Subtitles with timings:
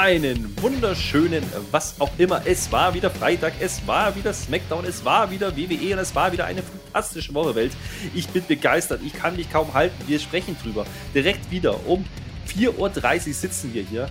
[0.00, 2.40] Einen wunderschönen, was auch immer.
[2.46, 6.32] Es war wieder Freitag, es war wieder SmackDown, es war wieder WWE und es war
[6.32, 7.72] wieder eine fantastische Woche Welt.
[8.14, 9.94] Ich bin begeistert, ich kann mich kaum halten.
[10.06, 10.86] Wir sprechen drüber.
[11.14, 12.06] Direkt wieder um
[12.48, 14.08] 4.30 Uhr sitzen wir hier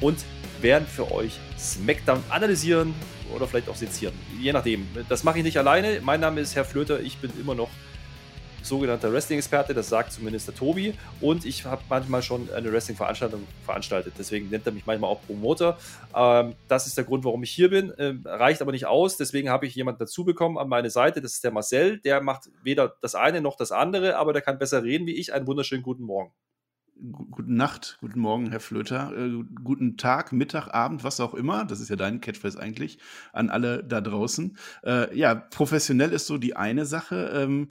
[0.00, 0.18] und
[0.62, 2.92] werden für euch SmackDown analysieren
[3.32, 4.14] oder vielleicht auch sezieren.
[4.40, 4.88] Je nachdem.
[5.08, 6.00] Das mache ich nicht alleine.
[6.00, 6.98] Mein Name ist Herr Flöter.
[6.98, 7.70] Ich bin immer noch
[8.62, 10.94] sogenannter Wrestling-Experte, das sagt zumindest der Tobi.
[11.20, 15.78] Und ich habe manchmal schon eine Wrestling-Veranstaltung veranstaltet, deswegen nennt er mich manchmal auch Promoter.
[16.14, 17.92] Ähm, das ist der Grund, warum ich hier bin.
[17.98, 21.34] Ähm, reicht aber nicht aus, deswegen habe ich jemanden dazu bekommen an meine Seite, das
[21.34, 21.98] ist der Marcel.
[21.98, 25.32] Der macht weder das eine noch das andere, aber der kann besser reden wie ich.
[25.32, 26.32] Einen wunderschönen guten Morgen.
[27.00, 29.16] Guten Nacht, guten Morgen, Herr Flöter.
[29.16, 31.64] Äh, guten Tag, Mittag, Abend, was auch immer.
[31.64, 32.98] Das ist ja dein Catchphrase eigentlich
[33.32, 34.58] an alle da draußen.
[34.84, 37.30] Äh, ja, professionell ist so die eine Sache.
[37.34, 37.70] Ähm,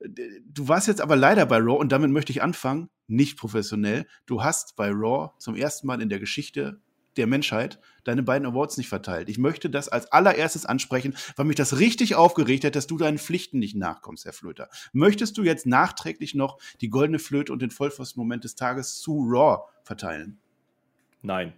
[0.00, 2.88] du warst jetzt aber leider bei Raw und damit möchte ich anfangen.
[3.08, 4.06] Nicht professionell.
[4.26, 6.80] Du hast bei Raw zum ersten Mal in der Geschichte
[7.16, 9.28] der Menschheit deine beiden Awards nicht verteilt.
[9.28, 13.18] Ich möchte das als allererstes ansprechen, weil mich das richtig aufgeregt hat, dass du deinen
[13.18, 14.68] Pflichten nicht nachkommst, Herr Flöter.
[14.92, 19.64] Möchtest du jetzt nachträglich noch die goldene Flöte und den Vollpfosten-Moment des Tages zu Raw
[19.82, 20.38] verteilen?
[21.22, 21.52] Nein.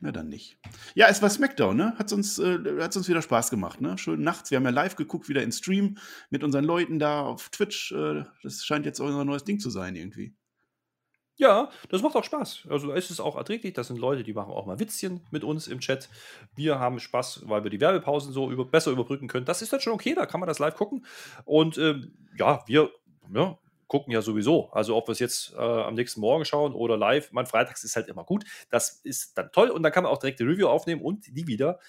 [0.00, 0.58] Na dann nicht.
[0.94, 1.94] Ja, es war SmackDown, ne?
[1.96, 3.96] Hat uns, äh, hat's uns wieder Spaß gemacht, ne?
[3.96, 4.50] Schön nachts.
[4.50, 5.96] Wir haben ja live geguckt, wieder in Stream
[6.28, 7.92] mit unseren Leuten da auf Twitch.
[7.92, 10.34] Äh, das scheint jetzt unser neues Ding zu sein, irgendwie.
[11.36, 12.68] Ja, das macht auch Spaß.
[12.70, 13.72] Also ist es auch erträglich.
[13.72, 16.08] Das sind Leute, die machen auch mal Witzchen mit uns im Chat.
[16.54, 19.44] Wir haben Spaß, weil wir die Werbepausen so über, besser überbrücken können.
[19.44, 21.04] Das ist dann schon okay, da kann man das live gucken.
[21.44, 22.90] Und ähm, ja, wir
[23.32, 23.58] ja,
[23.88, 24.70] gucken ja sowieso.
[24.70, 27.32] Also ob wir es jetzt äh, am nächsten Morgen schauen oder live.
[27.32, 28.44] Mein Freitags ist halt immer gut.
[28.70, 29.70] Das ist dann toll.
[29.70, 31.80] Und dann kann man auch direkt die Review aufnehmen und die wieder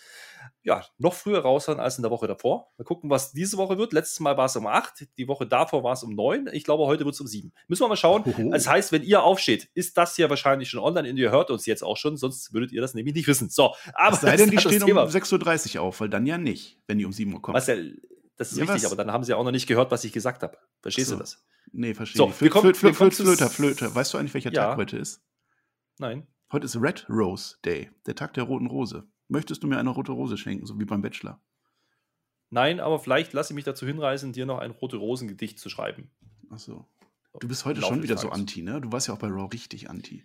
[0.66, 2.72] ja, noch früher raushauen als in der Woche davor.
[2.78, 3.94] Mal gucken, was diese Woche wird.
[3.94, 6.50] Letztes Mal war es um 8, die Woche davor war es um 9.
[6.54, 7.54] Ich glaube, heute wird es um 7.
[7.68, 8.24] Müssen wir mal schauen.
[8.26, 8.50] Uhu.
[8.50, 11.68] Das heißt, wenn ihr aufsteht, ist das hier wahrscheinlich schon online und ihr hört uns
[11.68, 13.50] jetzt auch schon, sonst würdet ihr das nämlich nicht wissen.
[13.50, 14.16] So, aber.
[14.16, 17.06] Es sei denn, die stehen um 6.30 Uhr auf, weil dann ja nicht, wenn die
[17.06, 17.56] um 7 Uhr kommen.
[17.56, 17.76] Ja,
[18.38, 18.92] das ist ja, richtig, was?
[18.92, 20.58] aber dann haben sie ja auch noch nicht gehört, was ich gesagt habe.
[20.82, 21.16] Verstehst so.
[21.16, 21.46] du das?
[21.72, 22.34] Nee, verstehe so, ich.
[22.34, 23.94] Flö kommen, Flö Flö Flöter, Flöter.
[23.94, 24.70] Weißt du eigentlich, welcher ja.
[24.70, 25.22] Tag heute ist?
[26.00, 26.26] Nein.
[26.52, 29.08] Heute ist Red Rose Day, der Tag der roten Rose.
[29.28, 31.42] Möchtest du mir eine rote Rose schenken, so wie beim Bachelor?
[32.50, 36.12] Nein, aber vielleicht lasse ich mich dazu hinreißen, dir noch ein rote Rosengedicht zu schreiben.
[36.52, 36.88] Ach so.
[37.40, 38.80] Du bist heute schon wieder so anti, ne?
[38.80, 40.24] Du warst ja auch bei Raw richtig anti.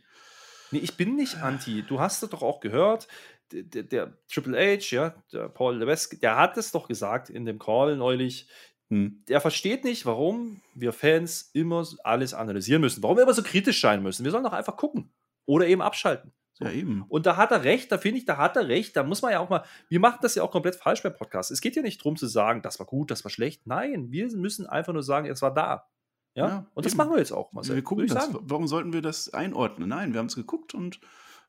[0.71, 1.83] Nee, ich bin nicht anti.
[1.83, 3.09] Du hast es doch auch gehört.
[3.51, 7.45] Der, der, der Triple H, ja, der Paul Levesque, der hat es doch gesagt in
[7.45, 8.49] dem Call neulich.
[8.91, 9.25] Hm.
[9.29, 13.03] Der versteht nicht, warum wir Fans immer alles analysieren müssen.
[13.03, 14.25] Warum wir immer so kritisch sein müssen.
[14.25, 15.13] Wir sollen doch einfach gucken.
[15.47, 16.33] Oder eben abschalten.
[16.61, 16.67] So.
[16.67, 17.05] Ja, eben.
[17.09, 18.95] Und da hat er recht, da finde ich, da hat er recht.
[18.95, 21.51] Da muss man ja auch mal, wir machen das ja auch komplett falsch beim Podcast.
[21.51, 23.67] Es geht ja nicht darum zu sagen, das war gut, das war schlecht.
[23.67, 25.87] Nein, wir müssen einfach nur sagen, es war da.
[26.35, 27.77] Ja, ja und das machen wir jetzt auch, Marcel.
[27.77, 28.27] Wir gucken das.
[28.27, 28.39] Sagen.
[28.43, 29.89] Warum sollten wir das einordnen?
[29.89, 31.01] Nein, wir haben es geguckt und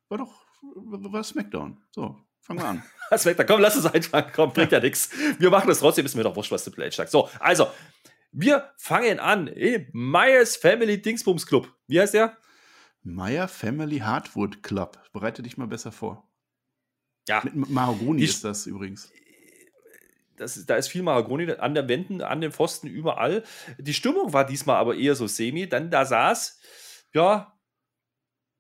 [0.08, 1.78] war doch, war Smackdown.
[1.92, 2.84] So, fangen wir an.
[3.18, 4.32] Smackdown, komm, lass uns anfangen.
[4.34, 5.10] Komm, bringt ja nichts.
[5.40, 7.12] Wir machen das trotzdem, ist mir doch wurscht, was Triple H sagt.
[7.12, 7.68] So, also,
[8.32, 11.68] wir fangen an im Myers Family Dingsbums Club.
[11.88, 12.38] Wie heißt der?
[13.04, 15.00] Meyer Family Hardwood Club.
[15.14, 16.28] Bereite dich mal besser vor.
[17.28, 17.42] Ja.
[17.44, 19.12] Mit Mahagoni ist das übrigens.
[20.38, 23.44] Das, da ist viel Mahagoni an den Wänden, an den Pfosten, überall.
[23.78, 25.70] Die Stimmung war diesmal aber eher so semi.
[25.70, 26.60] Dann da saß,
[27.14, 27.60] ja,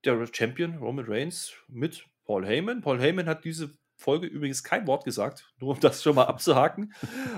[0.05, 2.81] der Champion Roman Reigns mit Paul Heyman.
[2.81, 6.93] Paul Heyman hat diese Folge übrigens kein Wort gesagt, nur um das schon mal abzuhaken.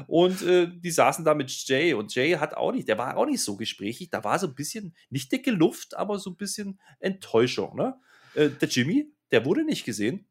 [0.07, 3.25] Und äh, die saßen da mit Jay und Jay hat auch nicht, der war auch
[3.25, 4.09] nicht so gesprächig.
[4.09, 7.75] Da war so ein bisschen, nicht dicke Luft, aber so ein bisschen Enttäuschung.
[7.75, 7.99] Ne?
[8.33, 10.27] Äh, der Jimmy, der wurde nicht gesehen,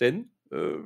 [0.00, 0.78] denn äh,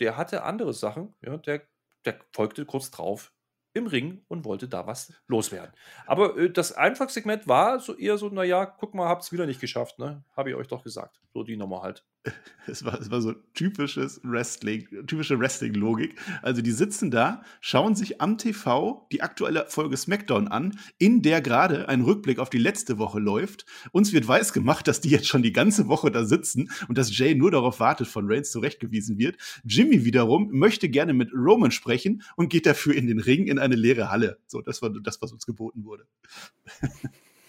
[0.00, 1.14] der hatte andere Sachen.
[1.22, 1.36] Ja?
[1.38, 1.62] Der,
[2.04, 3.32] der folgte kurz drauf
[3.74, 5.72] im Ring und wollte da was loswerden.
[6.06, 9.60] Aber äh, das Einfachsegment war so eher so, naja, guck mal, habt es wieder nicht
[9.60, 10.24] geschafft, ne?
[10.36, 11.20] Habe ich euch doch gesagt.
[11.32, 12.04] So die Nummer halt.
[12.66, 16.14] Es war, es war so typisches Wrestling, typische Wrestling-Logik.
[16.42, 21.40] Also die sitzen da, schauen sich am TV die aktuelle Folge SmackDown an, in der
[21.40, 23.66] gerade ein Rückblick auf die letzte Woche läuft.
[23.90, 27.16] Uns wird weiß gemacht, dass die jetzt schon die ganze Woche da sitzen und dass
[27.16, 29.36] Jay nur darauf wartet, von Reigns zurechtgewiesen wird.
[29.64, 33.74] Jimmy wiederum möchte gerne mit Roman sprechen und geht dafür in den Ring in eine
[33.74, 34.38] leere Halle.
[34.46, 36.06] So, das war das, was uns geboten wurde.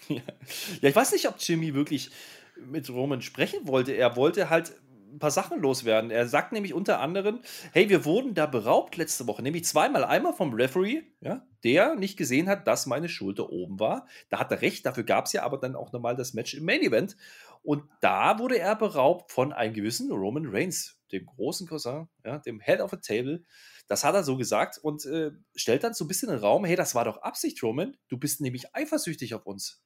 [0.08, 0.16] ja.
[0.82, 2.10] ja, ich weiß nicht, ob Jimmy wirklich
[2.58, 3.92] mit Roman sprechen wollte.
[3.92, 4.74] Er wollte halt
[5.14, 6.10] ein paar Sachen loswerden.
[6.10, 7.40] Er sagt nämlich unter anderem,
[7.72, 10.04] hey, wir wurden da beraubt letzte Woche, nämlich zweimal.
[10.04, 14.06] Einmal vom Referee, ja, der nicht gesehen hat, dass meine Schulter oben war.
[14.28, 16.64] Da hat er recht, dafür gab es ja aber dann auch nochmal das Match im
[16.64, 17.16] Main Event.
[17.62, 22.60] Und da wurde er beraubt von einem gewissen Roman Reigns, dem großen Cousin, ja, dem
[22.60, 23.42] Head of a Table.
[23.88, 26.64] Das hat er so gesagt und äh, stellt dann so ein bisschen in den Raum,
[26.64, 27.96] hey, das war doch Absicht, Roman.
[28.08, 29.82] Du bist nämlich eifersüchtig auf uns.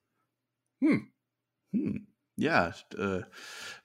[0.80, 1.12] Hm.
[1.72, 2.08] Hm.
[2.38, 3.22] Ja, äh,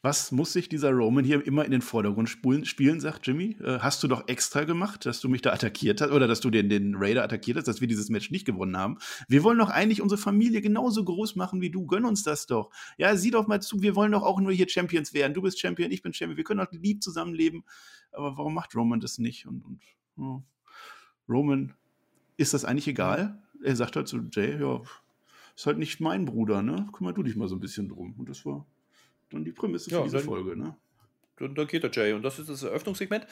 [0.04, 3.58] was muss sich dieser Roman hier immer in den Vordergrund spulen, spielen, sagt Jimmy?
[3.60, 6.52] Äh, hast du doch extra gemacht, dass du mich da attackiert hast oder dass du
[6.52, 9.00] den, den Raider attackiert hast, dass wir dieses Match nicht gewonnen haben?
[9.28, 11.88] Wir wollen doch eigentlich unsere Familie genauso groß machen wie du.
[11.88, 12.70] Gönn uns das doch.
[13.00, 15.34] Ja, sieh doch mal zu, wir wollen doch auch nur hier Champions werden.
[15.34, 16.38] Du bist Champion, ich bin Champion.
[16.38, 17.64] Wir können doch lieb zusammenleben.
[18.12, 19.48] Aber warum macht Roman das nicht?
[19.48, 19.82] Und, und
[20.18, 20.44] oh.
[21.28, 21.74] Roman,
[22.38, 23.42] ist das eigentlich egal?
[23.64, 24.80] Er sagt halt zu Jay, ja,
[25.56, 26.88] ist halt nicht mein Bruder, ne?
[26.94, 28.16] Kümmer du dich mal so ein bisschen drum.
[28.18, 28.66] Und das war
[29.30, 30.76] dann die Prämisse ja, für diese dann, Folge, ne?
[31.38, 32.14] Dann, dann, geht der Jay.
[32.14, 33.26] Und das ist das Eröffnungssegment.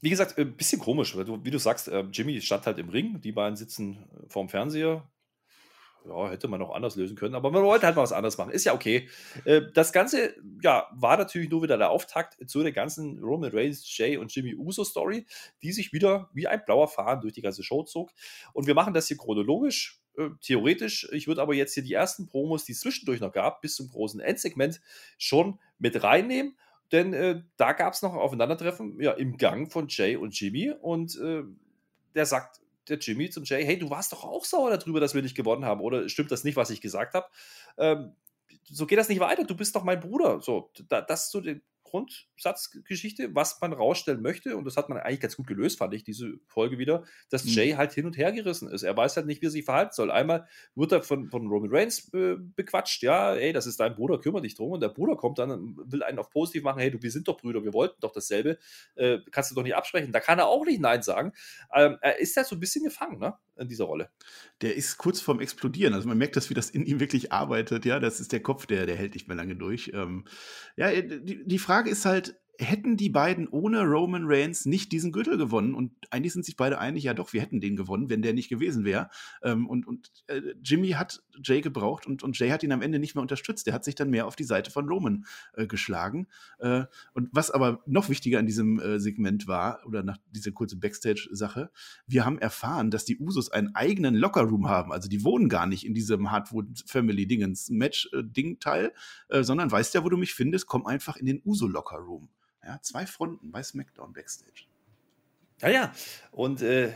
[0.00, 2.88] Wie gesagt, ein bisschen komisch, weil du, wie du sagst, äh, Jimmy stand halt im
[2.88, 5.08] Ring, die beiden sitzen vorm Fernseher.
[6.08, 8.52] Ja, hätte man auch anders lösen können, aber man wollte halt mal was anderes machen.
[8.52, 9.10] Ist ja okay.
[9.44, 13.84] Äh, das Ganze, ja, war natürlich nur wieder der Auftakt zu der ganzen Roman Reigns,
[13.98, 15.26] Jay und Jimmy Uso Story,
[15.62, 18.12] die sich wieder wie ein blauer Faden durch die ganze Show zog.
[18.54, 21.08] Und wir machen das hier chronologisch äh, theoretisch.
[21.12, 23.88] Ich würde aber jetzt hier die ersten Promos, die es zwischendurch noch gab, bis zum
[23.88, 24.80] großen Endsegment
[25.18, 26.56] schon mit reinnehmen.
[26.92, 30.72] Denn äh, da gab es noch ein Aufeinandertreffen ja, im Gang von Jay und Jimmy.
[30.80, 31.42] Und äh,
[32.14, 35.22] der sagt der Jimmy zum Jay, hey, du warst doch auch sauer darüber, dass wir
[35.22, 35.80] nicht gewonnen haben.
[35.80, 37.26] Oder stimmt das nicht, was ich gesagt habe?
[37.78, 38.12] Ähm,
[38.64, 39.44] so geht das nicht weiter.
[39.44, 40.40] Du bist doch mein Bruder.
[40.40, 41.60] So, da, das so der
[41.90, 44.56] Grundsatzgeschichte, was man rausstellen möchte.
[44.56, 47.50] Und das hat man eigentlich ganz gut gelöst, fand ich, diese Folge wieder, dass mhm.
[47.50, 48.82] Jay halt hin und her gerissen ist.
[48.82, 50.10] Er weiß halt nicht, wie er sich verhalten soll.
[50.10, 54.18] Einmal wird er von, von Roman Reigns äh, bequatscht, ja, ey, das ist dein Bruder,
[54.18, 54.72] kümmere dich drum.
[54.72, 57.28] Und der Bruder kommt dann und will einen auf positiv machen, hey, du, wir sind
[57.28, 58.58] doch Brüder, wir wollten doch dasselbe,
[58.94, 60.12] äh, kannst du doch nicht absprechen.
[60.12, 61.32] Da kann er auch nicht Nein sagen.
[61.74, 63.34] Ähm, er ist ja so ein bisschen gefangen, ne?
[63.60, 64.10] in dieser Rolle.
[64.62, 65.94] Der ist kurz vorm Explodieren.
[65.94, 67.84] Also man merkt das, wie das in ihm wirklich arbeitet.
[67.84, 69.92] Ja, das ist der Kopf, der, der hält nicht mehr lange durch.
[69.94, 70.24] Ähm,
[70.76, 75.38] ja, die, die Frage ist halt, hätten die beiden ohne Roman Reigns nicht diesen Gürtel
[75.38, 75.74] gewonnen.
[75.74, 78.48] Und eigentlich sind sich beide einig, ja doch, wir hätten den gewonnen, wenn der nicht
[78.48, 79.08] gewesen wäre.
[79.42, 82.98] Ähm, und und äh, Jimmy hat Jay gebraucht und, und Jay hat ihn am Ende
[82.98, 83.66] nicht mehr unterstützt.
[83.66, 85.24] Der hat sich dann mehr auf die Seite von Roman
[85.54, 86.28] äh, geschlagen.
[86.58, 86.84] Äh,
[87.14, 91.70] und was aber noch wichtiger an diesem äh, Segment war, oder nach dieser kurzen Backstage-Sache,
[92.06, 94.92] wir haben erfahren, dass die Usos einen eigenen Lockerroom haben.
[94.92, 98.92] Also die wohnen gar nicht in diesem Hardwood Family Dingens Match-Ding-Teil,
[99.28, 102.28] äh, sondern weißt ja, wo du mich findest, komm einfach in den Uso-Lockerroom.
[102.64, 104.66] Ja, zwei Fronten bei SmackDown Backstage.
[105.60, 105.94] Ja, ja.
[106.30, 106.92] Und äh,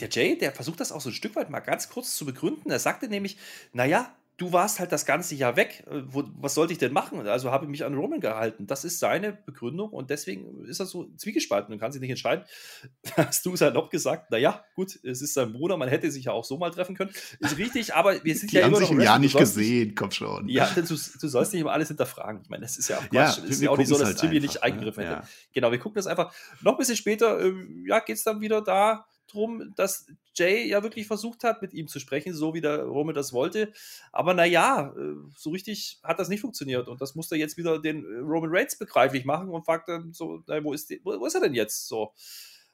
[0.00, 2.70] der Jay, der versucht das auch so ein Stück weit mal ganz kurz zu begründen.
[2.70, 3.38] Er sagte nämlich,
[3.72, 5.84] naja, du warst halt das ganze Jahr weg.
[5.90, 7.26] Äh, wo, was sollte ich denn machen?
[7.26, 8.66] Also habe ich mich an Roman gehalten.
[8.66, 12.44] Das ist seine Begründung und deswegen ist er so zwiegespalten und kann sich nicht entscheiden.
[13.16, 16.44] Hast du salopp gesagt, naja, gut, es ist sein Bruder, man hätte sich ja auch
[16.44, 17.10] so mal treffen können.
[17.40, 18.98] Ist richtig, aber wir sind Die ja haben immer sich noch.
[18.98, 20.48] Ein Jahr nicht gesehen, komm schon.
[20.48, 22.40] Ja, du, du, sollst nicht immer alles hinterfragen.
[22.42, 23.12] Ich meine, das ist ja auch Quatsch.
[23.12, 25.10] Ja, es ist ja auch nicht so, dass halt Jimmy nicht eingegriffen ne?
[25.10, 25.20] hätte.
[25.22, 25.28] Ja.
[25.52, 26.32] Genau, wir gucken das einfach.
[26.62, 27.52] Noch ein bisschen später, äh,
[27.86, 31.88] ja, geht es dann wieder da drum, dass Jay ja wirklich versucht hat, mit ihm
[31.88, 33.72] zu sprechen, so wie der Roman das wollte.
[34.12, 36.88] Aber naja, äh, so richtig hat das nicht funktioniert.
[36.88, 40.42] Und das musste jetzt wieder den äh, Roman Reigns begreiflich machen und fragt dann so,
[40.46, 41.88] na, wo, ist die, wo, ist er denn jetzt?
[41.88, 42.12] So.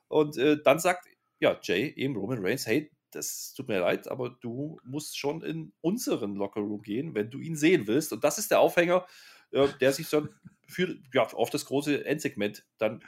[0.09, 1.07] Und äh, dann sagt
[1.41, 5.73] ja Jay eben Roman Reigns, hey, das tut mir leid, aber du musst schon in
[5.81, 8.13] unseren Lockerroom gehen, wenn du ihn sehen willst.
[8.13, 9.07] Und das ist der Aufhänger,
[9.51, 10.29] äh, der sich dann
[10.67, 13.03] für, ja, auf das große Endsegment dann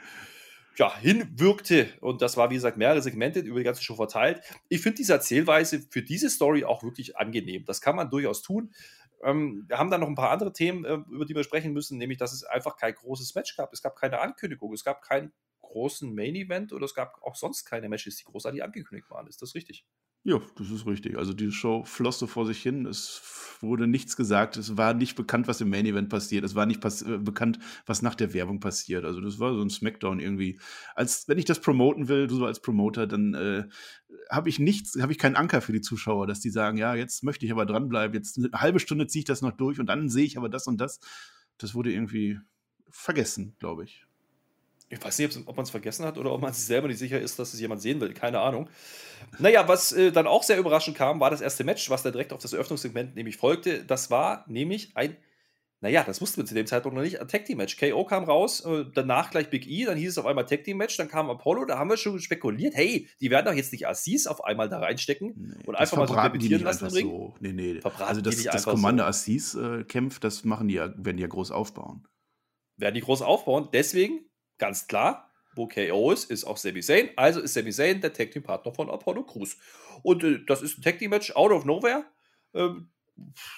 [0.77, 1.89] ja, hinwirkte.
[2.01, 4.41] Und das war, wie gesagt, mehrere Segmente über die ganze Show verteilt.
[4.69, 7.65] Ich finde diese Erzählweise für diese Story auch wirklich angenehm.
[7.65, 8.73] Das kann man durchaus tun.
[9.23, 11.97] Ähm, wir haben dann noch ein paar andere Themen, äh, über die wir sprechen müssen,
[11.97, 13.71] nämlich, dass es einfach kein großes Match gab.
[13.73, 17.65] Es gab keine Ankündigung, es gab keinen großen Main Event oder es gab auch sonst
[17.65, 19.27] keine Matches, die großartig angekündigt waren.
[19.27, 19.85] Ist das richtig?
[20.23, 21.17] Ja, das ist richtig.
[21.17, 22.85] Also die Show floss so vor sich hin.
[22.85, 24.55] Es wurde nichts gesagt.
[24.55, 26.45] Es war nicht bekannt, was im Main Event passiert.
[26.45, 29.03] Es war nicht äh, bekannt, was nach der Werbung passiert.
[29.03, 30.59] Also das war so ein Smackdown irgendwie.
[30.93, 33.67] Als wenn ich das promoten will, so als Promoter, dann äh,
[34.29, 37.23] habe ich nichts, habe ich keinen Anker für die Zuschauer, dass die sagen, ja, jetzt
[37.23, 38.15] möchte ich aber dranbleiben.
[38.15, 40.67] Jetzt eine halbe Stunde ziehe ich das noch durch und dann sehe ich aber das
[40.67, 40.99] und das.
[41.57, 42.39] Das wurde irgendwie
[42.91, 44.05] vergessen, glaube ich.
[44.91, 47.19] Ich weiß nicht, ob man es vergessen hat oder ob man sich selber nicht sicher
[47.19, 48.13] ist, dass es jemand sehen will.
[48.13, 48.69] Keine Ahnung.
[49.39, 52.33] Naja, was äh, dann auch sehr überraschend kam, war das erste Match, was da direkt
[52.33, 53.85] auf das Eröffnungssegment nämlich folgte.
[53.85, 55.15] Das war nämlich ein,
[55.79, 57.77] naja, das wussten wir zu dem Zeitpunkt noch nicht, ein Tag Team Match.
[57.77, 60.75] KO kam raus, äh, danach gleich Big E, dann hieß es auf einmal Tag Team
[60.77, 63.87] Match, dann kam Apollo, da haben wir schon spekuliert, hey, die werden doch jetzt nicht
[63.87, 66.89] Assis auf einmal da reinstecken nee, und einfach mal so repetieren lassen.
[66.89, 67.33] So.
[67.39, 67.79] Nee, nee.
[67.79, 69.07] Verbraten also das, das Kommando so.
[69.07, 72.05] Assis äh, kämpft, das machen die ja, werden die ja groß aufbauen.
[72.75, 74.25] Werden die groß aufbauen, deswegen
[74.61, 77.09] ganz klar, wo KO ist, ist auch Sami Zayn.
[77.17, 79.57] Also ist Sami Zayn der Tag Team Partner von Apollo Crews.
[80.03, 82.05] Und äh, das ist ein Tag Team Match out of nowhere.
[82.53, 82.91] Ähm,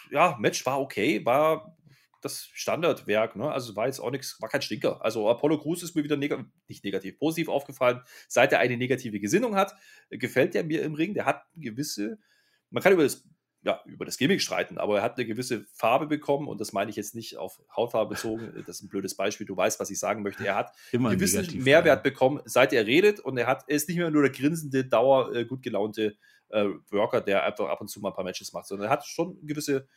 [0.09, 1.77] ja, Match war okay, war
[2.21, 3.35] das Standardwerk.
[3.35, 3.51] Ne?
[3.51, 5.03] Also war jetzt auch nichts, war kein Stinker.
[5.03, 6.33] Also Apollo Crews ist mir wieder neg
[6.67, 8.01] nicht negativ, positiv aufgefallen.
[8.29, 9.75] Seit er eine negative Gesinnung hat,
[10.09, 11.13] gefällt er mir im Ring.
[11.13, 12.17] Der hat gewisse,
[12.69, 13.27] man kann über das
[13.63, 16.89] ja, über das Gimmick streiten, aber er hat eine gewisse Farbe bekommen und das meine
[16.89, 19.99] ich jetzt nicht auf Hautfarbe bezogen, das ist ein blödes Beispiel, du weißt, was ich
[19.99, 20.45] sagen möchte.
[20.45, 22.11] Er hat Immer einen gewissen negativ, Mehrwert ja.
[22.11, 25.33] bekommen, seit er redet und er hat, er ist nicht mehr nur der grinsende, dauer
[25.33, 26.17] äh, gut gelaunte
[26.49, 29.05] äh, Worker, der einfach ab und zu mal ein paar Matches macht, sondern er hat
[29.05, 29.87] schon gewisse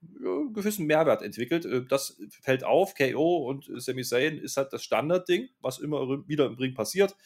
[0.00, 1.64] ja, gewissen Mehrwert entwickelt.
[1.64, 2.94] Äh, das fällt auf.
[2.94, 7.16] KO und Sami Zayn ist halt das Standardding, was immer wieder im Ring passiert.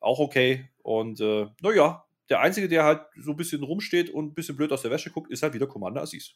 [0.00, 0.70] Auch okay.
[0.82, 4.72] Und äh, naja, der Einzige, der halt so ein bisschen rumsteht und ein bisschen blöd
[4.72, 6.34] aus der Wäsche guckt, ist halt wieder Commander Aziz.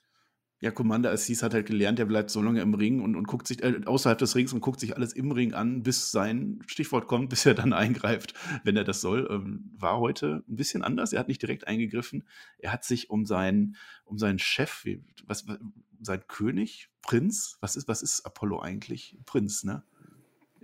[0.60, 3.46] Ja, Commander Aziz hat halt gelernt, der bleibt so lange im Ring und, und guckt
[3.46, 7.06] sich äh, außerhalb des Rings und guckt sich alles im Ring an, bis sein Stichwort
[7.06, 8.34] kommt, bis er dann eingreift,
[8.64, 9.28] wenn er das soll.
[9.30, 11.12] Ähm, war heute ein bisschen anders.
[11.12, 12.24] Er hat nicht direkt eingegriffen.
[12.58, 14.86] Er hat sich um seinen, um seinen Chef,
[15.26, 15.44] was
[16.00, 19.18] sein König, Prinz, was ist, was ist Apollo eigentlich?
[19.26, 19.84] Prinz, ne?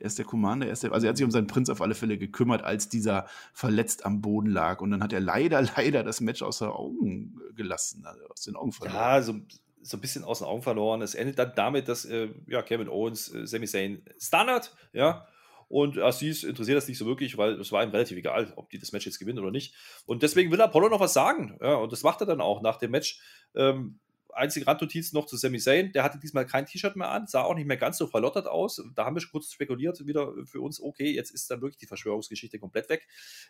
[0.01, 1.81] Er ist der Commander, er ist der, also er hat sich um seinen Prinz auf
[1.81, 4.81] alle Fälle gekümmert, als dieser verletzt am Boden lag.
[4.81, 8.57] Und dann hat er leider, leider das Match aus den Augen gelassen, also aus den
[8.57, 8.97] Augen verloren.
[8.97, 9.35] Ja, so,
[9.83, 11.03] so ein bisschen aus den Augen verloren.
[11.03, 15.27] Es endet dann damit, dass äh, ja, Kevin Owens äh, Sami Zayn Standard, ja,
[15.71, 18.79] und Assis interessiert das nicht so wirklich, weil es war ihm relativ egal, ob die
[18.81, 19.73] das Match jetzt gewinnen oder nicht.
[20.05, 21.57] Und deswegen will Apollo noch was sagen.
[21.63, 23.21] Ja, und das macht er dann auch nach dem Match.
[23.55, 24.01] Ähm,
[24.35, 25.93] einzige Randnotiz noch zu Sami Zayn.
[25.93, 28.83] Der hatte diesmal kein T-Shirt mehr an, sah auch nicht mehr ganz so verlottert aus.
[28.95, 31.87] Da haben wir schon kurz spekuliert, wieder für uns, okay, jetzt ist dann wirklich die
[31.87, 33.07] Verschwörungsgeschichte komplett weg.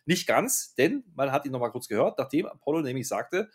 [0.07, 3.51] Nicht ganz, denn man hat ihn nochmal kurz gehört, nachdem Apollo nämlich sagte,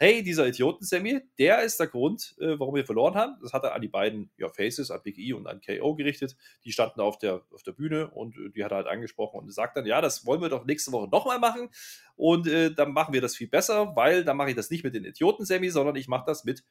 [0.00, 3.36] hey, dieser Idioten Sammy, der ist der Grund, äh, warum wir verloren haben.
[3.42, 6.36] Das hat er an die beiden ja, Faces, an Big E und an KO gerichtet.
[6.64, 9.52] Die standen auf der, auf der Bühne und äh, die hat er halt angesprochen und
[9.52, 11.68] sagt dann, ja, das wollen wir doch nächste Woche nochmal machen
[12.16, 14.94] und äh, dann machen wir das viel besser, weil dann mache ich das nicht mit
[14.94, 16.64] den Idioten Sammy, sondern ich mache das mit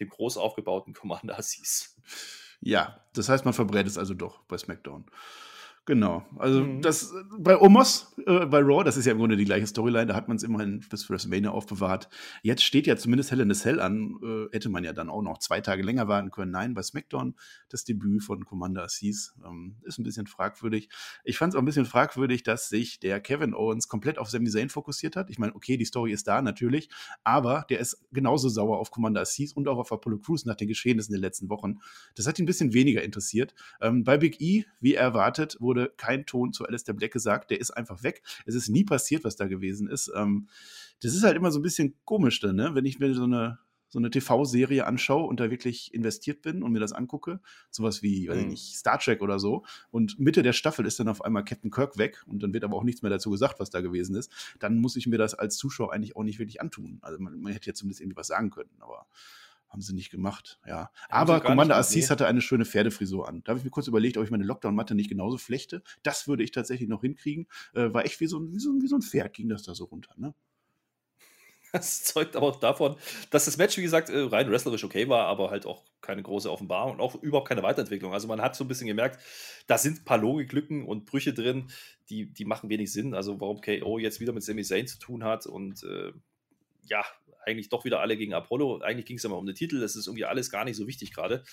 [0.00, 1.96] dem groß aufgebauten Commander Aziz.
[2.60, 5.06] Ja, das heißt, man verbrät es also doch bei SmackDown.
[5.84, 6.24] Genau.
[6.38, 6.80] Also mhm.
[6.80, 10.14] das bei Omos, äh, bei Raw, das ist ja im Grunde die gleiche Storyline, da
[10.14, 12.08] hat man es immerhin bis WrestleMania aufbewahrt.
[12.42, 15.22] Jetzt steht ja zumindest Hell in a Cell an, äh, hätte man ja dann auch
[15.22, 16.52] noch zwei Tage länger warten können.
[16.52, 17.34] Nein, bei SmackDown
[17.68, 20.88] das Debüt von Commander Aziz ähm, ist ein bisschen fragwürdig.
[21.24, 24.50] Ich fand es auch ein bisschen fragwürdig, dass sich der Kevin Owens komplett auf Sami
[24.50, 25.30] Zayn fokussiert hat.
[25.30, 26.90] Ich meine, okay, die Story ist da natürlich,
[27.24, 30.68] aber der ist genauso sauer auf Commander Aziz und auch auf Apollo Crews nach den
[30.68, 31.80] Geschehnissen in den letzten Wochen.
[32.14, 33.52] Das hat ihn ein bisschen weniger interessiert.
[33.80, 37.50] Ähm, bei Big E, wie erwartet, wurde wurde kein Ton zu Alistair Black gesagt.
[37.50, 38.22] Der ist einfach weg.
[38.44, 40.12] Es ist nie passiert, was da gewesen ist.
[40.14, 40.48] Ähm,
[41.00, 42.74] das ist halt immer so ein bisschen komisch dann, ne?
[42.74, 46.72] wenn ich mir so eine, so eine TV-Serie anschaue und da wirklich investiert bin und
[46.72, 48.50] mir das angucke, sowas wie, weiß ich mhm.
[48.50, 51.98] nicht, Star Trek oder so, und Mitte der Staffel ist dann auf einmal Captain Kirk
[51.98, 54.78] weg und dann wird aber auch nichts mehr dazu gesagt, was da gewesen ist, dann
[54.78, 56.98] muss ich mir das als Zuschauer eigentlich auch nicht wirklich antun.
[57.02, 59.06] Also man, man hätte ja zumindest irgendwie was sagen können, aber
[59.72, 60.90] haben sie nicht gemacht, ja.
[61.08, 63.42] Aber Commander Assis hatte eine schöne Pferdefrisur an.
[63.42, 65.82] Da habe ich mir kurz überlegt, ob ich meine Lockdown-Matte nicht genauso flechte.
[66.02, 67.46] Das würde ich tatsächlich noch hinkriegen.
[67.74, 69.84] Äh, war echt wie so, wie, so, wie so ein Pferd, ging das da so
[69.84, 70.34] runter, ne?
[71.72, 72.96] Das zeugt aber auch davon,
[73.30, 76.50] dass das Match, wie gesagt, äh, rein wrestlerisch okay war, aber halt auch keine große
[76.52, 78.12] Offenbarung und auch überhaupt keine Weiterentwicklung.
[78.12, 79.18] Also man hat so ein bisschen gemerkt,
[79.68, 81.70] da sind ein paar Logiklücken und Brüche drin,
[82.10, 83.14] die, die machen wenig Sinn.
[83.14, 86.12] Also warum KO jetzt wieder mit Sami Zayn zu tun hat und äh,
[86.84, 87.04] ja,
[87.44, 88.80] eigentlich doch wieder alle gegen Apollo.
[88.80, 89.80] Eigentlich ging es immer um den Titel.
[89.80, 91.44] Das ist irgendwie alles gar nicht so wichtig gerade.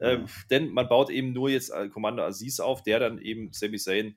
[0.00, 4.16] Ähm, denn man baut eben nur jetzt Commander Aziz auf, der dann eben Sami Zayn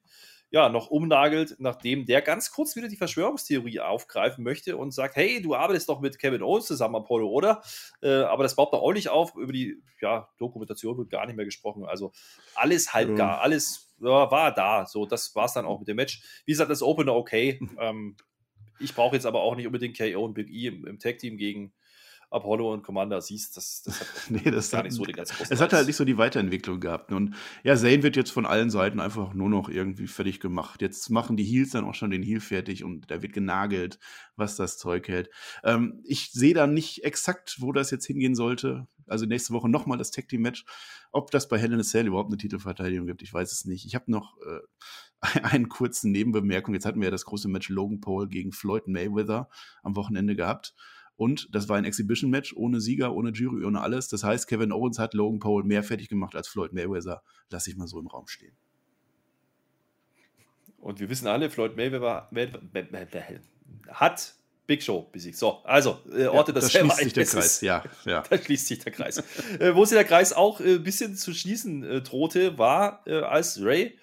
[0.51, 5.41] ja, noch umnagelt, nachdem der ganz kurz wieder die Verschwörungstheorie aufgreifen möchte und sagt, hey,
[5.41, 7.61] du arbeitest doch mit Kevin Owens zusammen, Apollo, oder?
[8.01, 9.35] Äh, aber das baut doch auch nicht auf.
[9.35, 11.83] Über die ja, Dokumentation wird gar nicht mehr gesprochen.
[11.83, 12.13] Also
[12.53, 13.37] alles halbgar, ja.
[13.39, 14.85] alles ja, war da.
[14.85, 16.21] So, das war es dann auch mit dem Match.
[16.45, 17.59] Wie gesagt, das Opener okay.
[17.79, 18.15] ähm,
[18.79, 21.73] ich brauche jetzt aber auch nicht unbedingt KO und Big E im, im Tag-Team gegen
[22.29, 25.29] Apollo und Commander siehst, das, das hat nee, das gar hat, nicht so den ganz
[25.29, 27.11] großen Es hat halt nicht so die Weiterentwicklung gehabt.
[27.11, 30.81] Und ja, Zane wird jetzt von allen Seiten einfach nur noch irgendwie fertig gemacht.
[30.81, 33.99] Jetzt machen die Heels dann auch schon den Heel fertig und da wird genagelt,
[34.35, 35.29] was das Zeug hält.
[35.63, 38.87] Ähm, ich sehe da nicht exakt, wo das jetzt hingehen sollte.
[39.07, 40.65] Also nächste Woche nochmal das Tag Team Match.
[41.11, 43.85] Ob das bei Hell in a Cell überhaupt eine Titelverteidigung gibt, ich weiß es nicht.
[43.85, 44.59] Ich habe noch äh,
[45.43, 46.73] einen kurzen Nebenbemerkung.
[46.73, 49.49] Jetzt hatten wir ja das große Match Logan Paul gegen Floyd Mayweather
[49.83, 50.73] am Wochenende gehabt.
[51.17, 54.09] Und das war ein Exhibition-Match ohne Sieger, ohne Jury, ohne alles.
[54.09, 57.21] Das heißt, Kevin Owens hat Logan Paul mehr fertig gemacht als Floyd Mayweather.
[57.49, 58.55] Lass ich mal so im Raum stehen.
[60.77, 62.29] Und wir wissen alle, Floyd Mayweather
[63.89, 64.35] hat
[64.67, 65.37] Big Show besiegt.
[65.37, 67.83] So, also, äh, Orte ja, das selber schließt sich der Kreis, ja.
[68.05, 68.23] ja.
[68.29, 69.17] Da schließt sich der Kreis.
[69.59, 73.19] äh, wo sich der Kreis auch ein äh, bisschen zu schließen äh, drohte, war, äh,
[73.19, 73.97] als Ray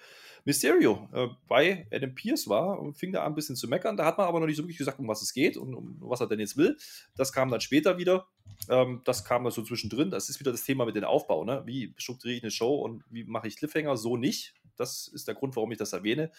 [0.45, 3.95] Mysterio äh, bei Adam Pierce war und fing da an ein bisschen zu meckern.
[3.95, 5.97] Da hat man aber noch nicht so wirklich gesagt, um was es geht und um
[6.01, 6.77] was er denn jetzt will.
[7.15, 8.27] Das kam dann später wieder.
[8.69, 10.11] Ähm, das kam dann so zwischendrin.
[10.11, 11.45] Das ist wieder das Thema mit dem Aufbau.
[11.45, 11.63] Ne?
[11.65, 13.95] Wie strukturiere ich eine Show und wie mache ich Cliffhanger?
[13.95, 14.53] So nicht.
[14.75, 16.31] Das ist der Grund, warum ich das erwähne.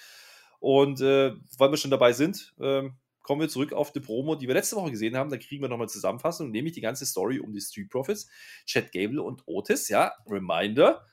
[0.61, 2.89] Und äh, weil wir schon dabei sind, äh,
[3.23, 5.31] kommen wir zurück auf die Promo, die wir letzte Woche gesehen haben.
[5.31, 8.29] Da kriegen wir nochmal Zusammenfassung, nämlich die ganze Story um die Street Profits,
[8.67, 9.89] Chad Gable und Otis.
[9.89, 11.07] Ja, Reminder.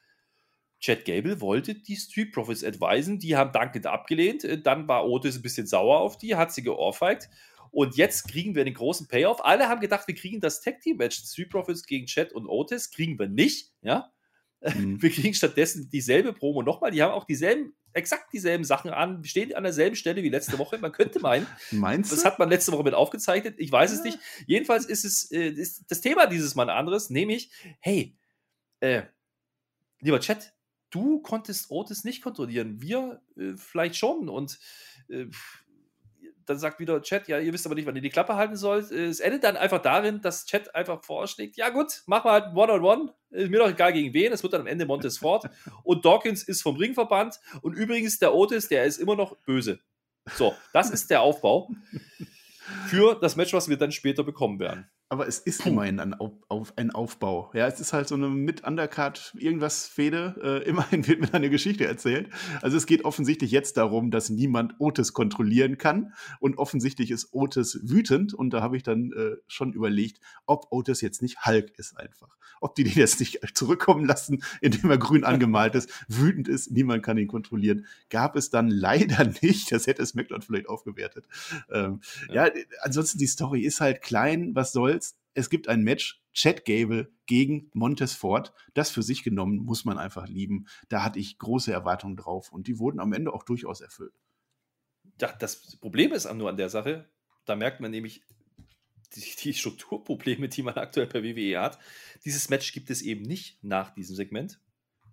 [0.82, 4.44] Chad Gable wollte die Street Profits advisen, die haben dankend abgelehnt.
[4.44, 7.30] Äh, dann war Otis ein bisschen sauer auf die, hat sie geohrfeigt.
[7.70, 9.46] Und jetzt kriegen wir den großen Payoff.
[9.46, 12.92] Alle haben gedacht, wir kriegen das Tag Team Match Street Profits gegen Chad und Otis.
[12.92, 14.12] Kriegen wir nicht, ja.
[14.62, 15.02] Mhm.
[15.02, 16.92] Wir kriegen stattdessen dieselbe Promo nochmal.
[16.92, 20.78] Die haben auch dieselben, exakt dieselben Sachen an, stehen an derselben Stelle wie letzte Woche.
[20.78, 22.16] Man könnte meinen, Meinst du?
[22.16, 23.56] das hat man letzte Woche mit aufgezeichnet.
[23.58, 23.98] Ich weiß ja.
[23.98, 24.20] es nicht.
[24.46, 28.16] Jedenfalls ist es äh, ist das Thema dieses Mal ein anderes, nämlich, hey,
[28.82, 29.02] äh,
[30.00, 30.54] lieber Chat,
[30.92, 32.82] du konntest Otis nicht kontrollieren.
[32.82, 34.30] Wir äh, vielleicht schon.
[34.30, 34.60] Und
[35.10, 35.26] äh,
[36.46, 38.92] dann sagt wieder Chat, ja, ihr wisst aber nicht, wann ihr die Klappe halten sollt.
[38.92, 43.14] Es endet dann einfach darin, dass Chat einfach vorschlägt, ja gut, machen wir halt One-on-One.
[43.30, 44.34] Ist mir doch egal gegen wen.
[44.34, 45.50] Es wird dann am Ende Montes Ford.
[45.84, 47.40] und Dawkins ist vom Ring verbannt.
[47.62, 49.80] Und übrigens der Otis, der ist immer noch böse.
[50.36, 51.72] So, das ist der Aufbau
[52.88, 54.90] für das Match, was wir dann später bekommen werden.
[55.12, 57.51] Aber es ist immerhin ein, auf, auf, ein Aufbau.
[57.53, 60.36] Ja, es ist halt so eine mit Undercard irgendwas Fehde.
[60.41, 62.30] Äh, immerhin wird mir eine Geschichte erzählt.
[62.62, 66.13] Also es geht offensichtlich jetzt darum, dass niemand Otis kontrollieren kann.
[66.39, 68.34] Und offensichtlich ist Otis wütend.
[68.34, 72.38] Und da habe ich dann äh, schon überlegt, ob Otis jetzt nicht Hulk ist einfach.
[72.62, 77.03] Ob die den jetzt nicht zurückkommen lassen, indem er grün angemalt ist, wütend ist, niemand
[77.03, 77.86] kann ihn kontrollieren.
[78.10, 79.74] Gab es dann leider nicht.
[79.74, 81.27] Das hätte SmackDown vielleicht aufgewertet.
[81.70, 82.00] Ähm,
[82.30, 82.46] ja.
[82.46, 84.51] ja, ansonsten die Story ist halt klein.
[84.56, 85.00] Was soll's?
[85.34, 88.53] Es gibt ein Match, Chad Gable gegen Montes Ford.
[88.74, 90.67] Das für sich genommen muss man einfach lieben.
[90.89, 94.13] Da hatte ich große Erwartungen drauf und die wurden am Ende auch durchaus erfüllt.
[95.20, 97.07] Ja, das Problem ist nur an der Sache,
[97.46, 98.24] da merkt man nämlich
[99.16, 101.79] die, die Strukturprobleme, die man aktuell bei WWE hat.
[102.25, 104.59] Dieses Match gibt es eben nicht nach diesem Segment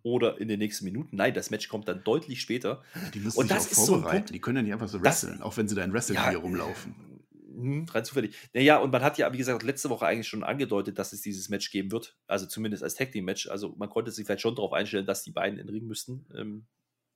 [0.03, 1.16] oder in den nächsten Minuten.
[1.16, 2.83] Nein, das Match kommt dann deutlich später.
[3.12, 4.29] Die müssen und sich das auch vorbereiten.
[4.29, 6.31] So die können ja nicht einfach so wresteln, auch wenn sie da in Wrestling ja,
[6.31, 6.94] rumlaufen.
[7.55, 8.37] Hm, rein zufällig.
[8.53, 11.49] Naja, und man hat ja, wie gesagt, letzte Woche eigentlich schon angedeutet, dass es dieses
[11.49, 12.17] Match geben wird.
[12.27, 13.49] Also zumindest als Tag Team Match.
[13.49, 16.27] Also man konnte sich vielleicht schon darauf einstellen, dass die beiden in den Ring müssten.
[16.37, 16.67] Ähm,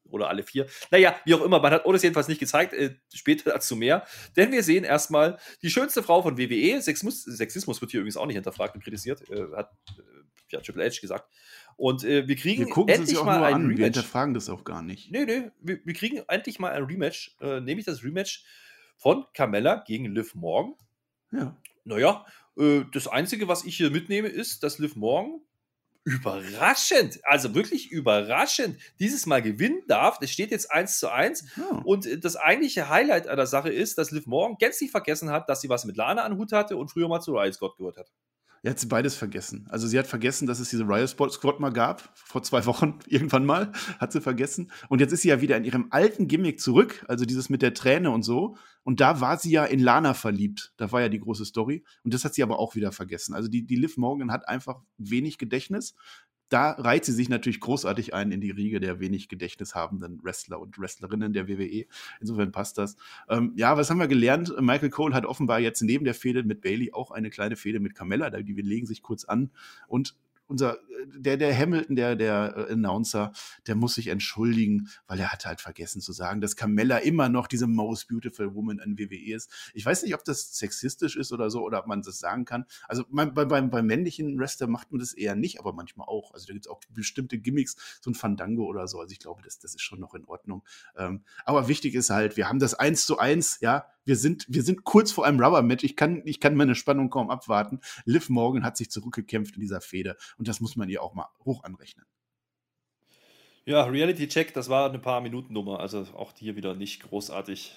[0.04, 0.66] oder alle vier.
[0.90, 2.72] Naja, wie auch immer, man hat Otis jedenfalls nicht gezeigt.
[2.72, 4.06] Äh, später dazu mehr.
[4.36, 6.80] Denn wir sehen erstmal die schönste Frau von WWE.
[6.80, 9.28] Sexismus, Sexismus wird hier übrigens auch nicht hinterfragt und kritisiert.
[9.30, 10.02] Äh, hat äh,
[10.50, 11.30] ja, Triple H gesagt.
[11.76, 13.62] Und äh, wir kriegen wir endlich mal ein an.
[13.62, 13.78] Rematch.
[13.78, 15.10] Wir hinterfragen das auch gar nicht.
[15.10, 18.44] Nee, nee, wir, wir kriegen endlich mal ein Rematch, äh, nämlich das Rematch
[18.96, 20.74] von Carmella gegen Liv Morgan.
[21.30, 21.56] Ja.
[21.84, 22.24] Naja,
[22.56, 25.40] äh, das Einzige, was ich hier mitnehme, ist, dass Liv Morgan
[26.04, 30.18] überraschend, also wirklich überraschend, dieses Mal gewinnen darf.
[30.20, 31.44] Es steht jetzt 1 zu 1.
[31.58, 31.76] Oh.
[31.84, 35.60] Und das eigentliche Highlight an der Sache ist, dass Liv Morgan gänzlich vergessen hat, dass
[35.60, 38.10] sie was mit Lana an Hut hatte und früher mal zu Riot Scott gehört hat.
[38.64, 39.66] Ja, hat sie beides vergessen.
[39.70, 43.44] Also sie hat vergessen, dass es diese Riot Squad mal gab, vor zwei Wochen irgendwann
[43.44, 44.70] mal, hat sie vergessen.
[44.88, 47.74] Und jetzt ist sie ja wieder in ihrem alten Gimmick zurück, also dieses mit der
[47.74, 48.56] Träne und so.
[48.84, 50.74] Und da war sie ja in Lana verliebt.
[50.76, 51.84] Da war ja die große Story.
[52.04, 53.34] Und das hat sie aber auch wieder vergessen.
[53.34, 55.94] Also die, die Liv Morgan hat einfach wenig Gedächtnis
[56.52, 60.60] da reiht sie sich natürlich großartig ein in die Riege der wenig Gedächtnis habenden Wrestler
[60.60, 61.86] und Wrestlerinnen der WWE.
[62.20, 62.96] Insofern passt das.
[63.28, 64.54] Ähm, ja, was haben wir gelernt?
[64.60, 67.94] Michael Cole hat offenbar jetzt neben der Fehde mit Bailey auch eine kleine Fehde mit
[67.94, 69.50] Carmella, die legen sich kurz an.
[69.86, 70.16] Und
[70.52, 73.32] unser, der, der Hamilton, der, der äh, Announcer,
[73.66, 77.46] der muss sich entschuldigen, weil er hat halt vergessen zu sagen, dass Carmella immer noch
[77.46, 79.50] diese most beautiful woman in WWE ist.
[79.72, 82.66] Ich weiß nicht, ob das sexistisch ist oder so, oder ob man das sagen kann.
[82.86, 86.34] Also bei, bei, beim männlichen Wrestler macht man das eher nicht, aber manchmal auch.
[86.34, 89.00] Also da gibt es auch bestimmte Gimmicks, so ein Fandango oder so.
[89.00, 90.62] Also ich glaube, das, das ist schon noch in Ordnung.
[90.96, 94.62] Ähm, aber wichtig ist halt, wir haben das eins zu eins, ja, wir sind, wir
[94.62, 95.84] sind kurz vor einem Rubber-Match.
[95.84, 97.80] Ich kann, ich kann meine Spannung kaum abwarten.
[98.04, 101.28] Liv Morgan hat sich zurückgekämpft in dieser Fehde und das muss man ihr auch mal
[101.44, 102.04] hoch anrechnen.
[103.64, 107.76] Ja, Reality Check, das war eine paar Minuten Nummer, also auch hier wieder nicht großartig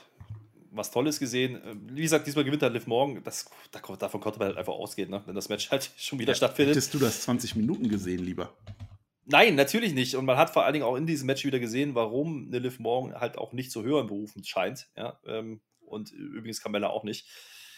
[0.72, 1.62] was Tolles gesehen.
[1.90, 3.24] Wie gesagt, diesmal gewinnt er Liv Morgan.
[3.24, 3.50] Das,
[4.00, 5.22] davon konnte man halt einfach ausgehen, ne?
[5.26, 6.76] wenn das Match halt schon wieder ja, stattfindet.
[6.76, 8.54] Hättest du das 20 Minuten gesehen, lieber?
[9.26, 10.16] Nein, natürlich nicht.
[10.16, 12.80] Und man hat vor allen Dingen auch in diesem Match wieder gesehen, warum eine Liv
[12.80, 14.90] Morgan halt auch nicht zu hören berufen scheint.
[14.96, 15.62] Ja, ähm,
[15.96, 17.28] und übrigens Carmella auch nicht.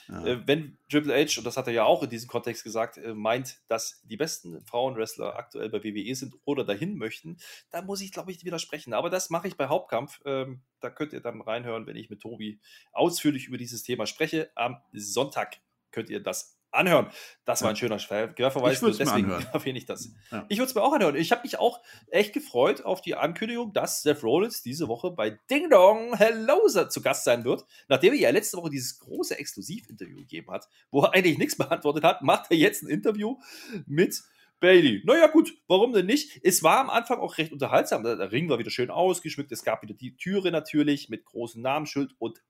[0.10, 0.25] Ja.
[0.25, 3.13] Äh, wenn Triple H, und das hat er ja auch in diesem Kontext gesagt, äh,
[3.13, 7.38] meint, dass die besten Frauenwrestler aktuell bei WWE sind oder dahin möchten,
[7.71, 8.93] dann muss ich, glaube ich, widersprechen.
[8.93, 10.21] Aber das mache ich bei Hauptkampf.
[10.25, 12.60] Ähm, da könnt ihr dann reinhören, wenn ich mit Tobi
[12.93, 14.49] ausführlich über dieses Thema spreche.
[14.56, 15.58] Am Sonntag
[15.91, 17.08] könnt ihr das anhören.
[17.45, 18.82] Das war ein schöner Querverweis.
[18.82, 19.45] Ich anhören.
[19.53, 20.10] erwähne ich das.
[20.32, 20.45] Ja.
[20.49, 21.15] Ich würde es mir auch anhören.
[21.15, 25.39] Ich habe mich auch echt gefreut auf die Ankündigung, dass Seth Rollins diese Woche bei
[25.49, 27.65] Ding Dong Hello zu Gast sein wird.
[27.88, 32.03] Nachdem er ja letzte Woche dieses große Exklusivinterview gegeben hat, wo er eigentlich nichts beantwortet
[32.03, 33.38] hat, macht er jetzt ein Interview
[33.86, 34.23] mit
[34.60, 35.03] Bailey.
[35.06, 36.39] Naja, gut, warum denn nicht?
[36.43, 38.03] Es war am Anfang auch recht unterhaltsam.
[38.03, 39.51] Der Ring war wieder schön ausgeschmückt.
[39.51, 42.41] Es gab wieder die Türe natürlich mit großem Namensschild und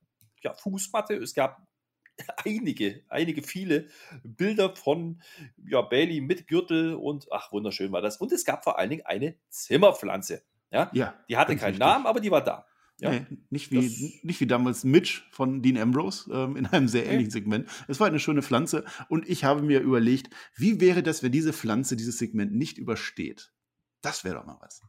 [0.41, 1.15] ja, Fußmatte.
[1.15, 1.67] Es gab
[2.45, 3.87] einige, einige viele
[4.23, 5.21] Bilder von
[5.65, 8.17] ja, Bailey mit Gürtel und ach, wunderschön war das.
[8.17, 10.43] Und es gab vor allen Dingen eine Zimmerpflanze.
[10.71, 11.79] Ja, ja die hatte keinen richtig.
[11.79, 12.65] Namen, aber die war da.
[12.99, 17.05] Ja, nee, nicht, wie, nicht wie damals Mitch von Dean Ambrose ähm, in einem sehr
[17.05, 17.69] ähnlichen Segment.
[17.87, 21.53] Es war eine schöne Pflanze und ich habe mir überlegt, wie wäre das, wenn diese
[21.53, 23.53] Pflanze dieses Segment nicht übersteht?
[24.01, 24.81] Das wäre doch mal was.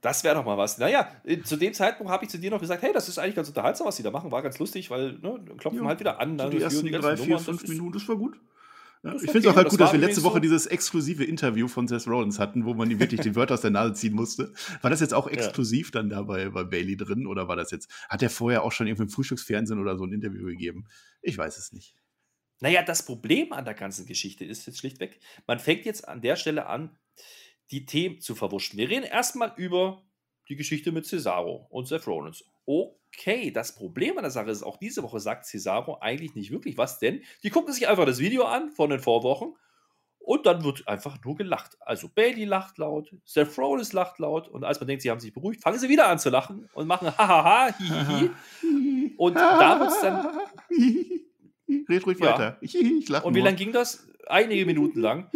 [0.00, 0.78] Das wäre doch mal was.
[0.78, 3.34] Naja, äh, zu dem Zeitpunkt habe ich zu dir noch gesagt, hey, das ist eigentlich
[3.34, 4.30] ganz unterhaltsam, was sie da machen.
[4.30, 6.38] War ganz lustig, weil ne, klopfen ja, halt wieder an.
[6.38, 8.40] So die ersten die drei, vier, fünf Minuten, das war gut.
[9.02, 11.68] Ja, ich finde es auch halt gut, dass wir letzte Woche so dieses exklusive Interview
[11.68, 14.52] von Seth Rollins hatten, wo man ihm wirklich die Wörter aus der Nase ziehen musste.
[14.82, 15.92] War das jetzt auch exklusiv ja.
[15.92, 18.86] dann da bei, bei Bailey drin oder war das jetzt, hat er vorher auch schon
[18.86, 20.86] irgendwie im Frühstücksfernsehen oder so ein Interview gegeben?
[21.22, 21.94] Ich weiß es nicht.
[22.60, 26.36] Naja, das Problem an der ganzen Geschichte ist jetzt schlichtweg, man fängt jetzt an der
[26.36, 26.90] Stelle an,
[27.70, 28.78] die Themen zu verwuschen.
[28.78, 30.02] Wir reden erstmal über
[30.48, 32.44] die Geschichte mit Cesaro und Seth Rollins.
[32.66, 36.76] Okay, das Problem an der Sache ist, auch diese Woche sagt Cesaro eigentlich nicht wirklich
[36.76, 39.54] was, denn die gucken sich einfach das Video an von den Vorwochen
[40.18, 41.76] und dann wird einfach nur gelacht.
[41.80, 45.32] Also Bailey lacht laut, Seth Rollins lacht laut und als man denkt, sie haben sich
[45.32, 48.30] beruhigt, fangen sie wieder an zu lachen und machen hahaha, hihihi.
[49.16, 50.28] und da wird es dann.
[51.88, 52.26] Red ruhig ja.
[52.26, 52.58] weiter.
[52.62, 54.06] Ich lache Und wie lange ging das?
[54.26, 55.30] Einige Minuten lang.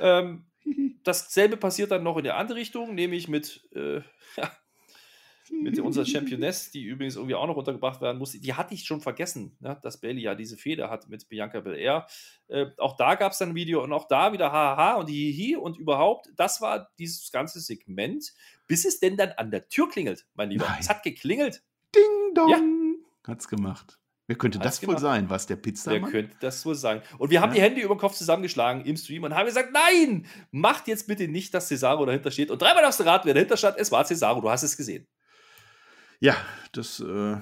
[0.00, 0.44] ähm,
[1.04, 4.00] dasselbe passiert dann noch in der andere Richtung, nämlich mit, äh,
[5.50, 8.32] mit unserer Championess, die übrigens irgendwie auch noch untergebracht werden muss.
[8.32, 12.06] Die hatte ich schon vergessen, ne, dass Bailey ja diese Feder hat mit Bianca Belair.
[12.48, 15.56] Äh, auch da gab es dann ein Video und auch da wieder haha und hihi
[15.56, 16.28] und überhaupt.
[16.36, 18.34] Das war dieses ganze Segment,
[18.66, 20.66] bis es denn dann an der Tür klingelt, mein Lieber.
[20.66, 20.78] Nein.
[20.80, 21.62] Es hat geklingelt.
[21.94, 22.50] Ding dong.
[22.50, 22.60] Ja.
[23.26, 23.98] Hat's gemacht.
[24.28, 25.30] Wer könnte das wohl sein?
[25.30, 25.92] Was der Pizza?
[25.92, 27.00] Wer könnte das wohl sein?
[27.18, 27.56] Und wir haben ja.
[27.56, 31.28] die Hände über den Kopf zusammengeschlagen im Stream und haben gesagt: Nein, macht jetzt bitte
[31.28, 32.50] nicht, dass Cesaro dahinter steht.
[32.50, 33.76] Und dreimal darfst du raten, wer dahinter stand.
[33.78, 34.40] Es war Cesaro.
[34.40, 35.06] Du hast es gesehen.
[36.18, 36.36] Ja,
[36.72, 37.36] das äh,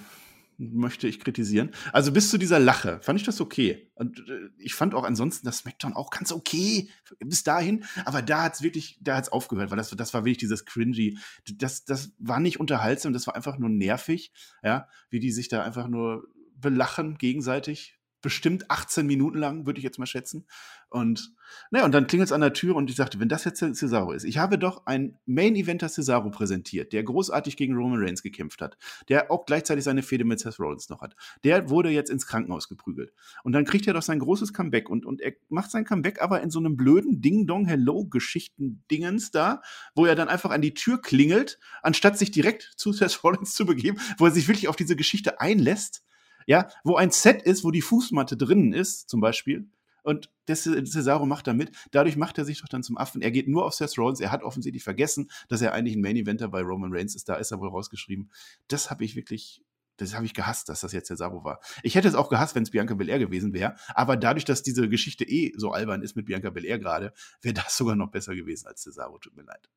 [0.58, 1.70] möchte ich kritisieren.
[1.92, 3.90] Also bis zu dieser Lache fand ich das okay.
[3.94, 7.84] Und äh, ich fand auch ansonsten das Smackdown auch ganz okay bis dahin.
[8.04, 10.64] Aber da hat es wirklich, da hat es aufgehört, weil das, das war wirklich dieses
[10.64, 11.18] cringy.
[11.54, 14.32] Das, das war nicht unterhaltsam, das war einfach nur nervig.
[14.62, 16.28] Ja, wie die sich da einfach nur
[16.64, 17.98] belachen gegenseitig.
[18.22, 20.46] Bestimmt 18 Minuten lang, würde ich jetzt mal schätzen.
[20.88, 21.34] Und
[21.70, 24.12] naja, und dann klingelt es an der Tür und ich sagte, wenn das jetzt Cesaro
[24.12, 28.78] ist, ich habe doch ein Main-Eventer Cesaro präsentiert, der großartig gegen Roman Reigns gekämpft hat,
[29.10, 31.16] der auch gleichzeitig seine Fehde mit Seth Rollins noch hat.
[31.42, 33.12] Der wurde jetzt ins Krankenhaus geprügelt.
[33.42, 36.40] Und dann kriegt er doch sein großes Comeback und, und er macht sein Comeback aber
[36.40, 39.60] in so einem blöden Ding-Dong-Hello-Geschichten-Dingens da,
[39.94, 43.66] wo er dann einfach an die Tür klingelt, anstatt sich direkt zu Seth Rollins zu
[43.66, 46.04] begeben, wo er sich wirklich auf diese Geschichte einlässt
[46.46, 49.68] ja, wo ein Set ist, wo die Fußmatte drinnen ist, zum Beispiel.
[50.04, 51.72] Und Cesaro macht damit.
[51.90, 53.22] Dadurch macht er sich doch dann zum Affen.
[53.22, 54.20] Er geht nur auf Seth Rollins.
[54.20, 57.28] Er hat offensichtlich vergessen, dass er eigentlich ein Main Eventer bei Roman Reigns ist.
[57.28, 58.30] Da ist er wohl rausgeschrieben.
[58.68, 59.62] Das habe ich wirklich,
[59.96, 61.58] das habe ich gehasst, dass das jetzt Cesaro war.
[61.82, 63.76] Ich hätte es auch gehasst, wenn es Bianca Belair gewesen wäre.
[63.94, 67.74] Aber dadurch, dass diese Geschichte eh so albern ist mit Bianca Belair gerade, wäre das
[67.74, 69.16] sogar noch besser gewesen als Cesaro.
[69.16, 69.70] Tut mir leid.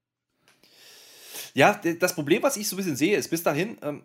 [1.53, 4.03] Ja, das Problem, was ich so ein bisschen sehe, ist bis dahin, ähm,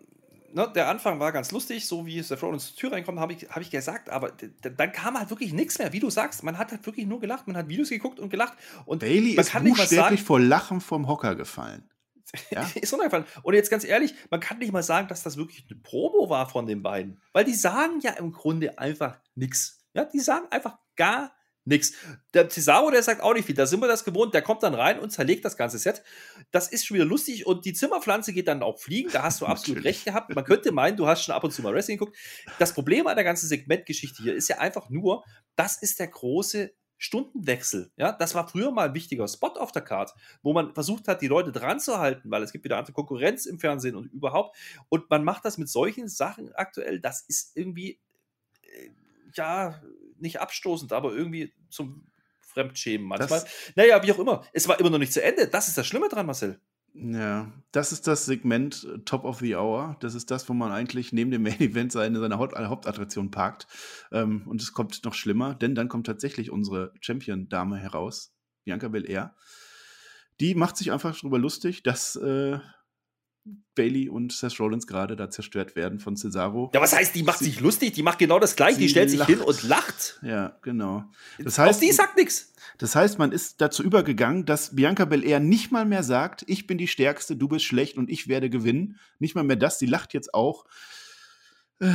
[0.53, 3.49] ne, der Anfang war ganz lustig, so wie Seth Rollins zur Tür reinkommt, habe ich,
[3.49, 6.43] hab ich gesagt, aber dann kam halt wirklich nichts mehr, wie du sagst.
[6.43, 8.55] Man hat halt wirklich nur gelacht, man hat Videos geguckt und gelacht.
[8.85, 11.89] Und Bailey ist buchstäblich vor Lachen vom Hocker gefallen.
[12.51, 12.67] Ja?
[12.75, 13.27] ist runtergefallen.
[13.43, 16.49] Und jetzt ganz ehrlich, man kann nicht mal sagen, dass das wirklich eine Promo war
[16.49, 17.21] von den beiden.
[17.35, 19.85] Weil die sagen ja im Grunde einfach nichts.
[19.93, 21.33] Ja, die sagen einfach gar
[21.65, 21.93] Nix.
[22.35, 23.55] Der Cesaro, der sagt auch nicht viel.
[23.55, 24.35] Da sind wir das gewohnt.
[24.35, 26.03] Der kommt dann rein und zerlegt das ganze Set.
[26.51, 27.47] Das ist schon wieder lustig.
[27.47, 29.11] Und die Zimmerpflanze geht dann auch fliegen.
[29.13, 30.35] Da hast du absolut recht gehabt.
[30.35, 32.17] Man könnte meinen, du hast schon ab und zu mal Wrestling geguckt.
[32.59, 36.73] Das Problem an der ganzen Segmentgeschichte hier ist ja einfach nur, das ist der große
[37.03, 37.91] Stundenwechsel.
[37.97, 41.21] Ja, das war früher mal ein wichtiger Spot auf der Card, wo man versucht hat,
[41.21, 44.57] die Leute dran zu halten, weil es gibt wieder andere Konkurrenz im Fernsehen und überhaupt.
[44.89, 47.01] Und man macht das mit solchen Sachen aktuell.
[47.01, 47.99] Das ist irgendwie,
[48.63, 48.91] äh,
[49.35, 49.83] ja,
[50.23, 52.07] nicht abstoßend, aber irgendwie zum
[52.41, 53.41] Fremdschämen manchmal.
[53.41, 54.45] Das, naja, wie auch immer.
[54.53, 55.49] Es war immer noch nicht zu Ende.
[55.49, 56.61] Das ist das Schlimme dran, Marcel.
[56.95, 59.97] Ja, das ist das Segment äh, Top of the Hour.
[60.01, 63.67] Das ist das, wo man eigentlich neben dem Main Event seine, seine Hauptattraktion parkt.
[64.11, 69.35] Ähm, und es kommt noch schlimmer, denn dann kommt tatsächlich unsere Champion-Dame heraus, Bianca Belair.
[70.41, 72.59] Die macht sich einfach darüber lustig, dass äh,
[73.75, 76.71] Bailey und Seth Rollins gerade da zerstört werden von Cesaro.
[76.75, 79.19] Ja, was heißt, die macht sich lustig, die macht genau das gleiche, die stellt sich
[79.19, 79.31] lacht.
[79.31, 80.21] hin und lacht.
[80.23, 81.05] Ja, genau.
[81.43, 82.53] Das heißt, die sagt nichts.
[82.79, 86.79] das heißt, man ist dazu übergegangen, dass Bianca Belair nicht mal mehr sagt, ich bin
[86.79, 88.99] die Stärkste, du bist schlecht und ich werde gewinnen.
[89.19, 90.65] Nicht mal mehr das, sie lacht jetzt auch.
[91.81, 91.91] Äh,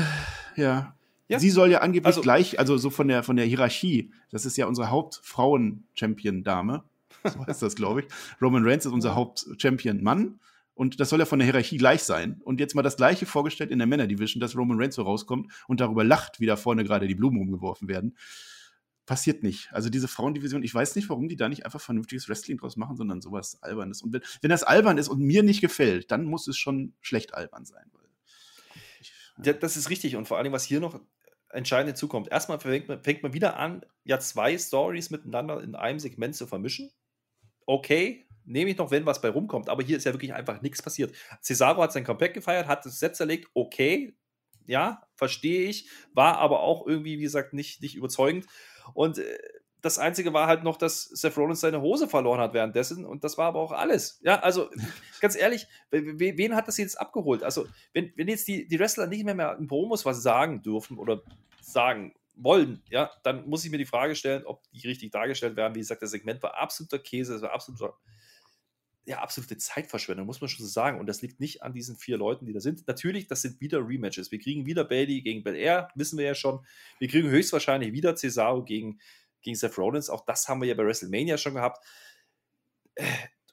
[0.58, 0.96] ja.
[1.30, 1.40] Ja.
[1.40, 4.58] Sie soll ja angeblich Also- gleich, also so von der, von der Hierarchie, das ist
[4.58, 6.84] ja unsere Hauptfrauen-Champion-Dame.
[7.24, 8.08] So heißt das, glaube ich.
[8.42, 10.40] Roman Reigns ist unser Haupt-Champion-Mann.
[10.78, 12.40] Und das soll ja von der Hierarchie gleich sein.
[12.44, 15.80] Und jetzt mal das Gleiche vorgestellt in der Männer-Division, dass Roman Reigns so rauskommt und
[15.80, 18.16] darüber lacht, wie da vorne gerade die Blumen umgeworfen werden.
[19.08, 19.70] Passiert nicht.
[19.74, 22.96] Also diese Frauendivision, ich weiß nicht, warum die da nicht einfach vernünftiges Wrestling draus machen,
[22.96, 24.04] sondern sowas Albernes.
[24.04, 27.34] Und wenn, wenn das albern ist und mir nicht gefällt, dann muss es schon schlecht
[27.34, 27.90] albern sein.
[29.02, 29.12] Ich,
[29.44, 30.16] Ja, das ist richtig.
[30.16, 31.00] Und vor allem, was hier noch
[31.50, 32.28] entscheidend hinzukommt.
[32.28, 36.46] Erstmal fängt man, fängt man wieder an, ja, zwei Stories miteinander in einem Segment zu
[36.46, 36.92] vermischen.
[37.66, 39.70] Okay, nehme ich noch, wenn was bei rumkommt.
[39.70, 41.16] Aber hier ist ja wirklich einfach nichts passiert.
[41.42, 43.50] Cesaro hat sein Comeback gefeiert, hat das Set zerlegt.
[43.54, 44.16] Okay,
[44.66, 45.90] ja, verstehe ich.
[46.14, 48.46] War aber auch irgendwie, wie gesagt, nicht, nicht überzeugend.
[48.94, 49.38] Und äh,
[49.82, 53.06] das Einzige war halt noch, dass Seth Rollins seine Hose verloren hat währenddessen.
[53.06, 54.20] Und das war aber auch alles.
[54.24, 54.70] Ja, also
[55.22, 57.44] ganz ehrlich, we- we- wen hat das jetzt abgeholt?
[57.44, 60.98] Also, wenn, wenn jetzt die, die Wrestler nicht mehr, mehr in Promos was sagen dürfen
[60.98, 61.22] oder
[61.62, 65.76] sagen wollen, ja, dann muss ich mir die Frage stellen, ob die richtig dargestellt werden.
[65.76, 67.96] Wie gesagt, das Segment war absoluter Käse, es war absoluter,
[69.08, 71.00] ja, absolute Zeitverschwendung, muss man schon so sagen.
[71.00, 72.88] Und das liegt nicht an diesen vier Leuten, die da sind.
[72.88, 74.32] Natürlich, das sind wieder Rematches.
[74.32, 76.66] Wir kriegen wieder Bailey gegen Belair, wissen wir ja schon.
[77.00, 79.00] Wir kriegen höchstwahrscheinlich wieder Cesaro gegen,
[79.42, 80.10] gegen Seth Rollins.
[80.10, 81.84] Auch das haben wir ja bei WrestleMania schon gehabt.
[82.96, 83.06] Äh,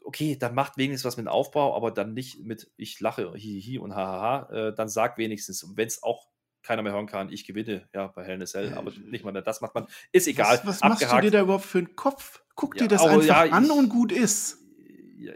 [0.06, 3.62] Okay, dann macht wenigstens was mit dem Aufbau, aber dann nicht mit ich lache, hi,
[3.64, 4.68] hi und hahaha.
[4.68, 6.28] Äh, dann sagt wenigstens, und wenn es auch
[6.62, 9.32] keiner mehr hören kann, ich gewinne, ja, bei Hell in a Cell, aber nicht mal
[9.32, 9.86] mehr das macht man.
[10.12, 10.60] Ist egal.
[10.64, 12.42] was, was machst du dir da überhaupt für einen Kopf?
[12.54, 14.58] Guck Ja, dir das einfach ja, an ich- und gut ist.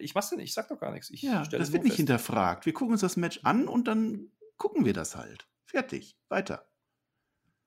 [0.00, 1.10] Ich mach's ja nicht, ich sag doch gar nichts.
[1.10, 1.98] Ich Ja, stelle das wird nicht fest.
[1.98, 2.66] hinterfragt.
[2.66, 5.46] Wir gucken uns das Match an und dann gucken wir das halt.
[5.66, 6.16] Fertig.
[6.28, 6.64] Weiter.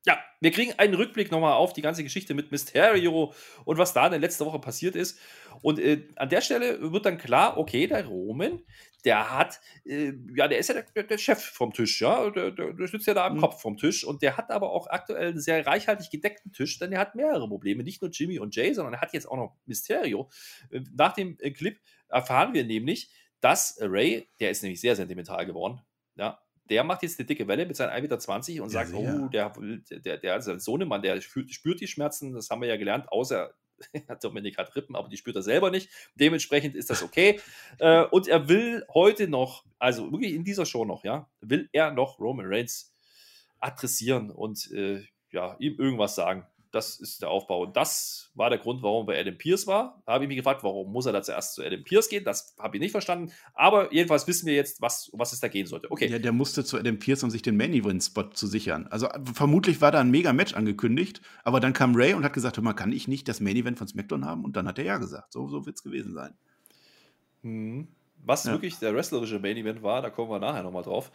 [0.03, 3.33] Ja, wir kriegen einen Rückblick nochmal auf die ganze Geschichte mit Mysterio
[3.65, 5.19] und was da in der letzten Woche passiert ist.
[5.61, 8.61] Und äh, an der Stelle wird dann klar, okay, der Roman,
[9.05, 12.73] der hat, äh, ja, der ist ja der, der Chef vom Tisch, ja, der, der,
[12.73, 13.41] der sitzt ja da am Mhm.
[13.41, 16.91] Kopf vom Tisch und der hat aber auch aktuell einen sehr reichhaltig gedeckten Tisch, denn
[16.91, 19.55] er hat mehrere Probleme, nicht nur Jimmy und Jay, sondern er hat jetzt auch noch
[19.67, 20.31] Mysterio.
[20.71, 21.77] Äh, Nach dem äh, Clip
[22.11, 25.81] erfahren wir nämlich, dass Ray, der ist nämlich sehr sentimental geworden,
[26.15, 28.99] ja, der macht jetzt eine dicke Welle mit seinen 1,20 Meter und Ja, sagt, sehr.
[28.99, 29.53] oh, der,
[29.99, 33.11] der, der ist ein Sohnemann, der spürt, spürt die Schmerzen, das haben wir ja gelernt,
[33.11, 33.53] außer
[34.21, 35.89] Dominik hat Rippen, aber die spürt er selber nicht.
[36.15, 37.39] Dementsprechend ist das okay.
[37.79, 41.91] äh, und er will heute noch, also wirklich in dieser Show noch, ja, will er
[41.91, 42.93] noch Roman Reigns
[43.59, 46.45] adressieren und äh, ja, ihm irgendwas sagen.
[46.71, 47.63] Das ist der Aufbau.
[47.63, 50.01] Und das war der Grund, warum er bei Adam Pierce war.
[50.05, 52.23] Da habe ich mich gefragt, warum muss er da zuerst zu Adam Pierce gehen?
[52.23, 53.33] Das habe ich nicht verstanden.
[53.53, 55.91] Aber jedenfalls wissen wir jetzt, was, um was es da gehen sollte.
[55.91, 56.07] Okay.
[56.07, 58.87] Ja, der musste zu Adam Pierce, um sich den Main Event Spot zu sichern.
[58.87, 62.33] Also äh, vermutlich war da ein mega Match angekündigt, aber dann kam Ray und hat
[62.33, 64.45] gesagt, hör mal, kann ich nicht das Main Event von SmackDown haben?
[64.45, 65.33] Und dann hat er ja gesagt.
[65.33, 66.33] So, so wird es gewesen sein.
[67.41, 67.89] Mhm.
[68.23, 68.51] Was Ja.
[68.51, 71.11] wirklich der wrestlerische Main Event war, da kommen wir nachher nochmal drauf.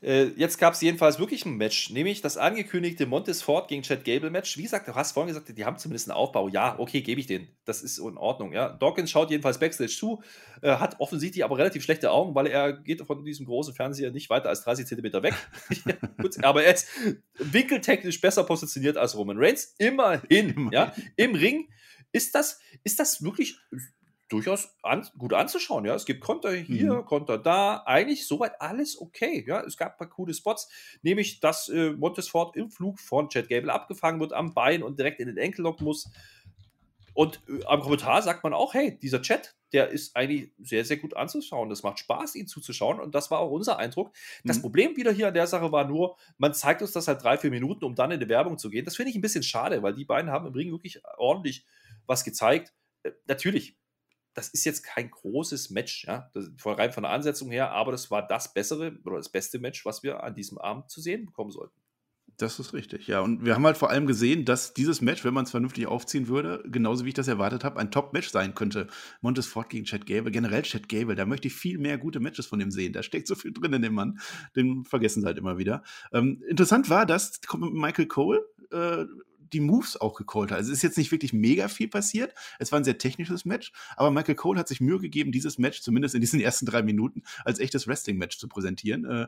[0.00, 4.04] Äh, jetzt gab es jedenfalls wirklich ein Match, nämlich das angekündigte Montes Ford gegen Chad
[4.04, 4.56] Gable Match.
[4.56, 6.48] Wie gesagt, du hast vorhin gesagt, die haben zumindest einen Aufbau.
[6.48, 7.48] Ja, okay, gebe ich den.
[7.64, 8.52] Das ist in Ordnung.
[8.52, 8.68] Ja.
[8.70, 10.22] Dawkins schaut jedenfalls Backstage zu,
[10.62, 14.30] äh, hat offensichtlich aber relativ schlechte Augen, weil er geht von diesem großen Fernseher nicht
[14.30, 15.34] weiter als 30 Zentimeter weg.
[15.84, 16.86] ja, gut, aber er ist
[17.38, 19.74] winkeltechnisch besser positioniert als Roman Reigns.
[19.78, 20.70] Immerhin.
[20.72, 20.94] Ja.
[21.16, 21.68] Im Ring
[22.12, 23.58] ist das, ist das wirklich
[24.28, 25.84] durchaus an, gut anzuschauen.
[25.84, 27.04] Ja, es gibt Konter hier, Mhm.
[27.06, 27.82] Konter da.
[27.86, 29.44] Eigentlich soweit alles okay.
[29.46, 30.68] Ja, es gab ein paar coole Spots,
[31.02, 35.20] nämlich dass äh, Montesfort im Flug von Chad Gable abgefangen wird am Bein und direkt
[35.20, 36.10] in den Enkellock muss.
[37.14, 40.98] Und äh, am Kommentar sagt man auch, hey, dieser Chat, der ist eigentlich sehr, sehr
[40.98, 41.68] gut anzuschauen.
[41.68, 43.00] Das macht Spaß, ihn zuzuschauen.
[43.00, 44.12] Und das war auch unser Eindruck.
[44.44, 44.62] Das Mhm.
[44.62, 47.50] Problem wieder hier an der Sache war nur, man zeigt uns das halt drei, vier
[47.50, 48.84] Minuten, um dann in die Werbung zu gehen.
[48.84, 51.64] Das finde ich ein bisschen schade, weil die beiden haben im Ring wirklich ordentlich
[52.06, 52.72] was gezeigt.
[53.02, 53.76] Äh, natürlich,
[54.38, 58.08] das ist jetzt kein großes Match, ja, das, rein von der Ansetzung her, aber das
[58.12, 61.50] war das bessere oder das beste Match, was wir an diesem Abend zu sehen bekommen
[61.50, 61.74] sollten.
[62.36, 63.18] Das ist richtig, ja.
[63.20, 66.28] Und wir haben halt vor allem gesehen, dass dieses Match, wenn man es vernünftig aufziehen
[66.28, 68.86] würde, genauso wie ich das erwartet habe, ein Top-Match sein könnte.
[69.22, 72.46] Montes Ford gegen Chad Gable, generell Chad Gable, da möchte ich viel mehr gute Matches
[72.46, 72.92] von dem sehen.
[72.92, 74.20] Da steckt so viel drin in dem Mann.
[74.54, 75.82] Den vergessen sie halt immer wieder.
[76.12, 79.04] Ähm, interessant war, dass Michael Cole äh,
[79.52, 80.58] die Moves auch gecallt hat.
[80.58, 82.34] Also es ist jetzt nicht wirklich mega viel passiert.
[82.58, 85.80] Es war ein sehr technisches Match, aber Michael Cole hat sich Mühe gegeben, dieses Match
[85.80, 89.04] zumindest in diesen ersten drei Minuten als echtes Wrestling-Match zu präsentieren.
[89.04, 89.26] Äh,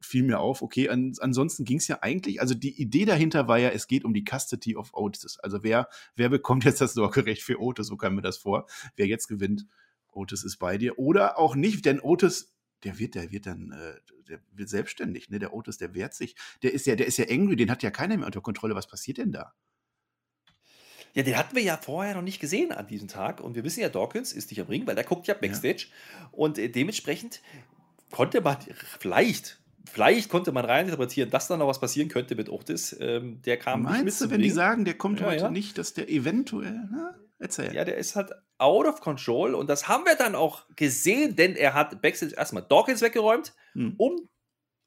[0.00, 3.58] fiel mir auf, okay, an, ansonsten ging es ja eigentlich, also die Idee dahinter war
[3.58, 5.38] ja, es geht um die Custody of Otis.
[5.40, 8.66] Also wer, wer bekommt jetzt das Sorgerecht für Otis, so kam mir das vor.
[8.96, 9.66] Wer jetzt gewinnt,
[10.12, 10.98] Otis ist bei dir.
[10.98, 13.94] Oder auch nicht, denn Otis der wird, der wird dann, äh,
[14.28, 15.38] der wird selbstständig, ne?
[15.38, 16.36] Der Otis, der wehrt sich.
[16.62, 18.74] Der ist ja, der ist ja angry, den hat ja keiner mehr unter Kontrolle.
[18.74, 19.54] Was passiert denn da?
[21.14, 23.40] Ja, den hatten wir ja vorher noch nicht gesehen an diesem Tag.
[23.40, 25.86] Und wir wissen ja, Dawkins ist nicht am Ring, weil der guckt ja Backstage.
[25.88, 26.28] Ja.
[26.32, 27.40] Und äh, dementsprechend
[28.10, 28.58] konnte man
[28.98, 29.60] vielleicht,
[29.90, 32.96] vielleicht konnte man reininterpretieren, dass da noch was passieren könnte mit Otis.
[33.00, 34.48] Ähm, der kam Meinst nicht mit du, wenn Ring.
[34.48, 35.50] die sagen, der kommt ja, heute ja.
[35.50, 37.74] nicht, dass der eventuell, na, erzähl.
[37.74, 39.54] Ja, der ist halt out of control.
[39.54, 43.94] Und das haben wir dann auch gesehen, denn er hat Backstage erstmal Dawkins weggeräumt, hm.
[43.96, 44.28] um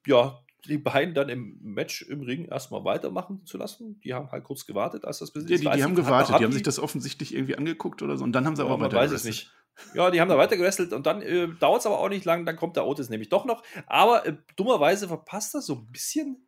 [0.06, 4.00] ja, die beiden dann im Match im Ring erstmal weitermachen zu lassen.
[4.00, 5.50] Die haben halt kurz gewartet, als das ist.
[5.50, 8.32] Ja, die, die haben gewartet, die haben sich das offensichtlich irgendwie angeguckt oder so und
[8.32, 8.96] dann haben sie aber weiter.
[8.96, 9.52] Weiß ich nicht.
[9.94, 12.44] Ja, die haben da weiter gewrestelt und dann äh, dauert es aber auch nicht lang,
[12.44, 13.62] dann kommt der Otis nämlich doch noch.
[13.86, 16.46] Aber äh, dummerweise verpasst er so ein bisschen,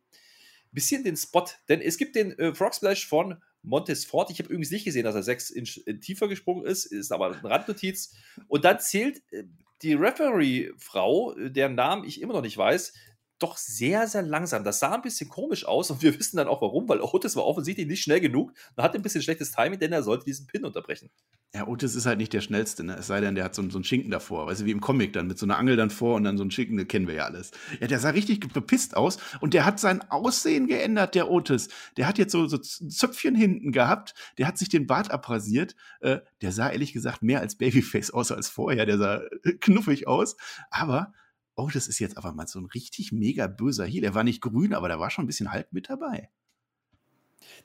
[0.71, 4.29] bisschen den Spot, denn es gibt den äh, Frog Splash von Montes Ford.
[4.31, 7.27] Ich habe übrigens nicht gesehen, dass er sechs Inch äh, tiefer gesprungen ist, ist aber
[7.27, 8.15] eine Randnotiz.
[8.47, 9.43] Und dann zählt äh,
[9.81, 12.93] die Referee-Frau, äh, deren Namen ich immer noch nicht weiß,
[13.39, 14.63] doch sehr, sehr langsam.
[14.63, 17.45] Das sah ein bisschen komisch aus und wir wissen dann auch warum, weil Otis war
[17.45, 20.65] offensichtlich nicht schnell genug und hatte ein bisschen schlechtes Timing, denn er sollte diesen Pin
[20.65, 21.09] unterbrechen.
[21.53, 22.97] Ja, Otis ist halt nicht der schnellste, ne?
[22.97, 25.13] es sei denn, der hat so, so einen Schinken davor, weißt du, wie im Comic
[25.13, 27.15] dann, mit so einer Angel dann vor und dann so einen Schinken, das kennen wir
[27.15, 27.51] ja alles.
[27.79, 31.69] Ja, der sah richtig bepisst aus und der hat sein Aussehen geändert, der Otis.
[31.95, 36.19] Der hat jetzt so, so Zöpfchen hinten gehabt, der hat sich den Bart abrasiert, äh,
[36.41, 39.21] der sah ehrlich gesagt mehr als Babyface aus als vorher, der sah
[39.61, 40.35] knuffig aus,
[40.69, 41.13] aber
[41.55, 44.03] oh, das ist jetzt aber mal so ein richtig mega böser Heal.
[44.03, 46.29] Er war nicht grün, aber da war schon ein bisschen Halt mit dabei.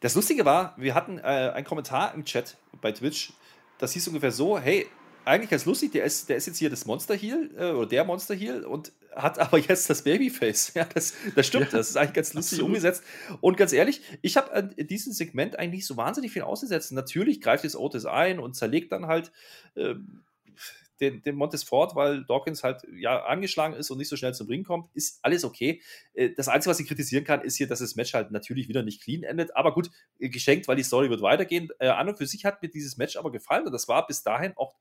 [0.00, 3.33] Das Lustige war, wir hatten äh, einen Kommentar im Chat bei Twitch,
[3.79, 4.87] das hieß ungefähr so, hey,
[5.24, 8.05] eigentlich ganz lustig, der ist, der ist jetzt hier das Monster Heal äh, oder der
[8.05, 10.72] Monster Heal und hat aber jetzt das Babyface.
[10.74, 12.68] Ja, das, das stimmt, ja, das ist eigentlich ganz lustig absolut.
[12.68, 13.05] umgesetzt.
[13.40, 16.92] Und ganz ehrlich, ich habe an diesem Segment eigentlich nicht so wahnsinnig viel ausgesetzt.
[16.92, 19.33] Natürlich greift jetzt Otis ein und zerlegt dann halt
[19.74, 19.94] äh,
[21.00, 24.64] den, den Montesfort, weil Dawkins halt ja angeschlagen ist und nicht so schnell zum Ring
[24.64, 25.80] kommt, ist alles okay.
[26.12, 28.82] Äh, das Einzige, was ich kritisieren kann, ist hier, dass das Match halt natürlich wieder
[28.82, 29.56] nicht clean endet.
[29.56, 31.70] Aber gut, äh, geschenkt, weil die Story wird weitergehen.
[31.78, 34.22] Äh, an und für sich hat mir dieses Match aber gefallen und das war bis
[34.22, 34.76] dahin auch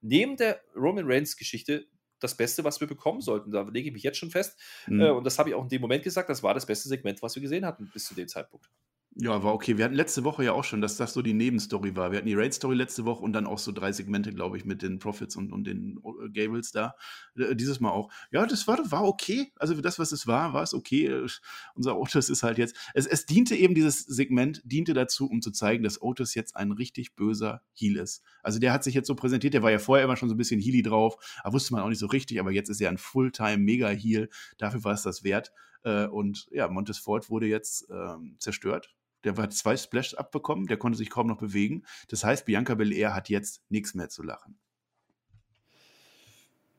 [0.00, 1.86] neben der Roman Reigns Geschichte
[2.18, 3.50] das Beste, was wir bekommen sollten.
[3.50, 4.58] Da lege ich mich jetzt schon fest.
[4.86, 5.02] Mhm.
[5.02, 6.28] und das habe ich auch in dem Moment gesagt.
[6.28, 8.68] Das war das beste Segment, was wir gesehen hatten bis zu dem Zeitpunkt.
[9.16, 9.76] Ja, war okay.
[9.76, 12.12] Wir hatten letzte Woche ja auch schon, dass das so die Nebenstory war.
[12.12, 14.82] Wir hatten die Raid-Story letzte Woche und dann auch so drei Segmente, glaube ich, mit
[14.82, 16.94] den Profits und, und den äh, Gables da.
[17.36, 18.12] Äh, dieses Mal auch.
[18.30, 19.52] Ja, das war, war okay.
[19.56, 21.06] Also für das, was es war, war es okay.
[21.06, 21.26] Äh,
[21.74, 22.76] unser Otis ist halt jetzt.
[22.94, 26.70] Es, es diente eben, dieses Segment diente dazu, um zu zeigen, dass Otis jetzt ein
[26.70, 28.22] richtig böser Heal ist.
[28.44, 30.38] Also der hat sich jetzt so präsentiert, der war ja vorher immer schon so ein
[30.38, 32.98] bisschen Healy drauf, aber wusste man auch nicht so richtig, aber jetzt ist er ein
[32.98, 34.28] Fulltime-Mega-Heal.
[34.56, 35.52] Dafür war es das wert.
[35.82, 40.98] Und ja, Montes Ford wurde jetzt ähm, zerstört der hat zwei Splashs abbekommen, der konnte
[40.98, 41.84] sich kaum noch bewegen.
[42.08, 44.58] Das heißt, Bianca Belair hat jetzt nichts mehr zu lachen.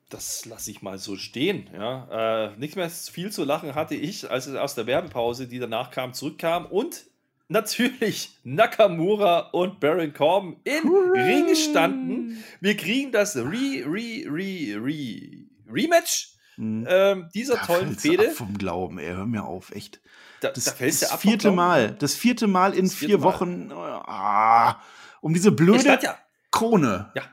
[0.09, 1.69] Das lasse ich mal so stehen.
[1.73, 2.49] Ja.
[2.49, 5.89] Äh, nicht mehr viel zu lachen hatte ich, als es aus der Werbepause, die danach
[5.89, 7.05] kam, zurückkam und
[7.47, 10.87] natürlich Nakamura und Baron Corbin in!
[11.13, 12.43] Ring standen.
[12.59, 16.86] Wir kriegen das Re, Re, Re, Re, Rematch hm.
[16.88, 18.30] ähm, dieser da tollen Fehde.
[18.30, 20.00] Vom Glauben, ey, hör mir auf, echt.
[20.41, 23.24] Da, das, da das ab vierte Mal, das vierte Mal in vier Mal.
[23.24, 24.80] Wochen, ah,
[25.21, 26.17] um diese blöde ja,
[26.52, 27.12] Krone.
[27.15, 27.24] Ja,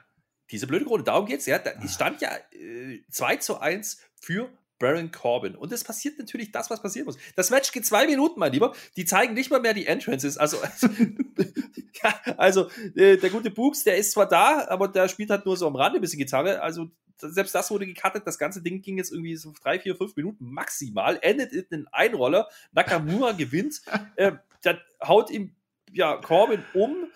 [0.50, 1.58] diese blöde Krone, darum geht's ja.
[1.58, 5.56] Da stand ja äh, 2 zu 1 für Baron Corbin.
[5.56, 7.18] Und es passiert natürlich das, was passieren muss.
[7.36, 8.74] Das Match geht zwei Minuten, mein Lieber.
[8.96, 10.38] Die zeigen nicht mal mehr die Entrances.
[10.38, 10.88] Also, also,
[12.02, 15.56] ja, also äh, der gute Books, der ist zwar da, aber der spielt halt nur
[15.56, 16.62] so am Rande ein bisschen Gitarre.
[16.62, 18.26] Also selbst das wurde gecuttet.
[18.26, 21.18] Das ganze Ding ging jetzt irgendwie so drei, vier, fünf Minuten maximal.
[21.22, 22.48] Endet in einen Einroller.
[22.72, 23.82] Nakamura gewinnt.
[24.16, 25.54] Äh, dann haut ihm
[25.92, 27.08] ja, Corbin um,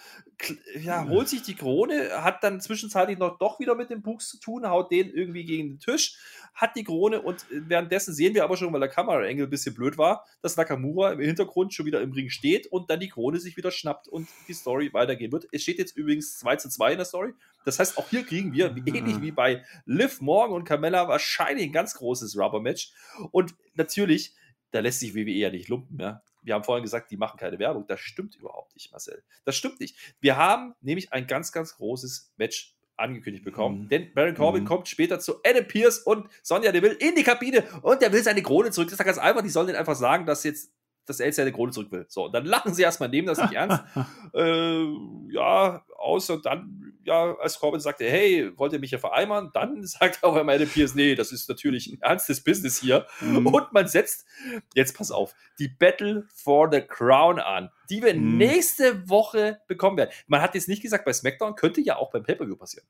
[0.81, 4.39] ja, holt sich die Krone, hat dann zwischenzeitlich noch doch wieder mit dem Buchs zu
[4.39, 6.17] tun, haut den irgendwie gegen den Tisch,
[6.55, 9.99] hat die Krone und währenddessen sehen wir aber schon, weil der Kameraengel ein bisschen blöd
[9.99, 13.57] war, dass Nakamura im Hintergrund schon wieder im Ring steht und dann die Krone sich
[13.57, 15.47] wieder schnappt und die Story weitergehen wird.
[15.53, 17.33] Es steht jetzt übrigens 2 zu 2 in der Story.
[17.65, 21.73] Das heißt, auch hier kriegen wir, ähnlich wie bei Liv Morgan und Carmella, wahrscheinlich ein
[21.73, 22.93] ganz großes Rubber-Match.
[23.31, 24.35] Und natürlich,
[24.73, 27.59] da lässt sich WWE ja nicht lumpen, ja wir haben vorhin gesagt, die machen keine
[27.59, 27.87] Werbung.
[27.87, 29.23] Das stimmt überhaupt nicht, Marcel.
[29.45, 29.97] Das stimmt nicht.
[30.21, 33.85] Wir haben nämlich ein ganz, ganz großes Match angekündigt bekommen.
[33.85, 33.89] Mhm.
[33.89, 34.69] Denn Baron Corbin mhm.
[34.69, 38.43] kommt später zu Adam Pierce und Sonja Deville in die Kabine und der will seine
[38.43, 38.89] Krone zurück.
[38.91, 39.43] Das ist ganz einfach.
[39.43, 40.73] Die sollen den einfach sagen, dass jetzt
[41.07, 42.07] dass er jetzt seine Krone zurück will.
[42.09, 43.83] So, dann lachen sie erstmal, nehmen das nicht ernst.
[44.35, 44.85] äh,
[45.31, 49.51] ja, außer dann, ja, als Corbin sagte, hey, wollt ihr mich ja vereimern?
[49.53, 53.07] Dann sagt auch einmal Pierce, nee, das ist natürlich ein ernstes Business hier.
[53.21, 53.47] Mhm.
[53.47, 54.27] Und man setzt,
[54.75, 58.37] jetzt pass auf, die Battle for the Crown an, die wir mhm.
[58.39, 60.11] nächste Woche bekommen werden.
[60.27, 62.87] Man hat jetzt nicht gesagt, bei SmackDown könnte ja auch beim Pay-Per-View passieren.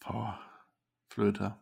[0.00, 0.40] Boah,
[1.08, 1.60] Flöter.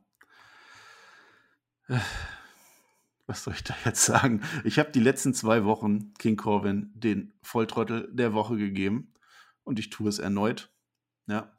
[3.33, 4.43] Was soll ich da jetzt sagen?
[4.62, 9.14] Ich habe die letzten zwei Wochen King Corvin den Volltrottel der Woche gegeben
[9.64, 10.70] und ich tue es erneut.
[11.26, 11.51] Ja.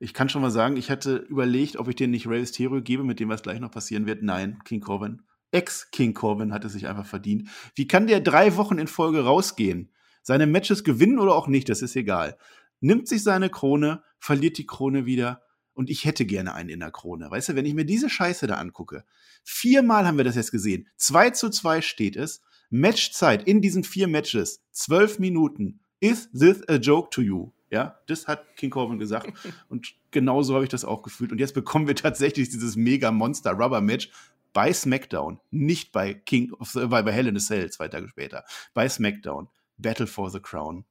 [0.00, 3.04] Ich kann schon mal sagen, ich hatte überlegt, ob ich den nicht Rey Mysterio gebe,
[3.04, 4.24] mit dem was gleich noch passieren wird.
[4.24, 5.22] Nein, King Corbin.
[5.52, 7.48] Ex-King Corbin hat es sich einfach verdient.
[7.76, 9.92] Wie kann der drei Wochen in Folge rausgehen?
[10.22, 12.36] Seine Matches gewinnen oder auch nicht, das ist egal.
[12.80, 15.44] Nimmt sich seine Krone, verliert die Krone wieder
[15.74, 17.30] und ich hätte gerne einen in der Krone.
[17.30, 19.04] Weißt du, wenn ich mir diese Scheiße da angucke,
[19.42, 20.88] viermal haben wir das jetzt gesehen.
[20.96, 22.42] 2 zu 2 steht es.
[22.70, 25.80] Matchzeit in diesen vier Matches, zwölf Minuten.
[26.00, 27.52] Is this a joke to you?
[27.70, 29.32] Ja, das hat King Corbin gesagt.
[29.68, 31.32] Und genauso habe ich das auch gefühlt.
[31.32, 34.10] Und jetzt bekommen wir tatsächlich dieses mega Monster Rubber Match
[34.52, 38.44] bei SmackDown, nicht bei King of the, bei Hell in a Cell zwei Tage später,
[38.74, 39.48] bei SmackDown.
[39.78, 40.84] Battle for the Crown.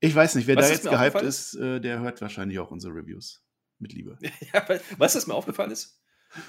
[0.00, 2.94] Ich weiß nicht, wer was da jetzt gehypt ist, äh, der hört wahrscheinlich auch unsere
[2.94, 3.42] Reviews.
[3.78, 4.18] Mit Liebe.
[4.52, 6.00] ja, weißt du, was mir aufgefallen ist?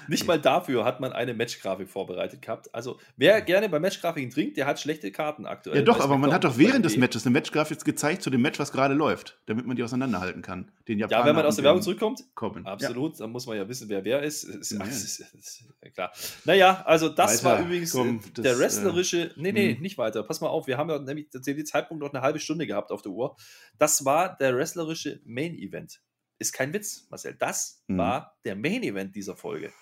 [0.06, 2.74] Nicht mal dafür hat man eine Matchgrafik vorbereitet gehabt.
[2.74, 5.78] Also, wer gerne bei Matchgrafiken trinkt, der hat schlechte Karten aktuell.
[5.78, 8.58] Ja, doch, aber man hat doch während des Matches eine Matchgrafik gezeigt zu dem Match,
[8.58, 10.70] was gerade läuft, damit man die auseinanderhalten kann.
[10.88, 12.66] Den ja, wenn man aus der Werbung zurückkommt, Corbin.
[12.66, 13.18] absolut, ja.
[13.20, 14.44] dann muss man ja wissen, wer wer ist.
[14.44, 14.84] ist, ja.
[14.84, 15.64] ist, ist,
[15.94, 16.12] klar.
[16.44, 19.22] Naja, also, das weiter, war übrigens komm, das, der wrestlerische.
[19.22, 19.80] Äh, nee, nee, mh.
[19.80, 20.22] nicht weiter.
[20.22, 22.90] Pass mal auf, wir haben ja nämlich zu dem Zeitpunkt noch eine halbe Stunde gehabt
[22.90, 23.36] auf der Uhr.
[23.78, 26.00] Das war der wrestlerische Main Event.
[26.38, 27.34] Ist kein Witz, Marcel.
[27.34, 27.98] Das mhm.
[27.98, 29.72] war der Main Event dieser Folge.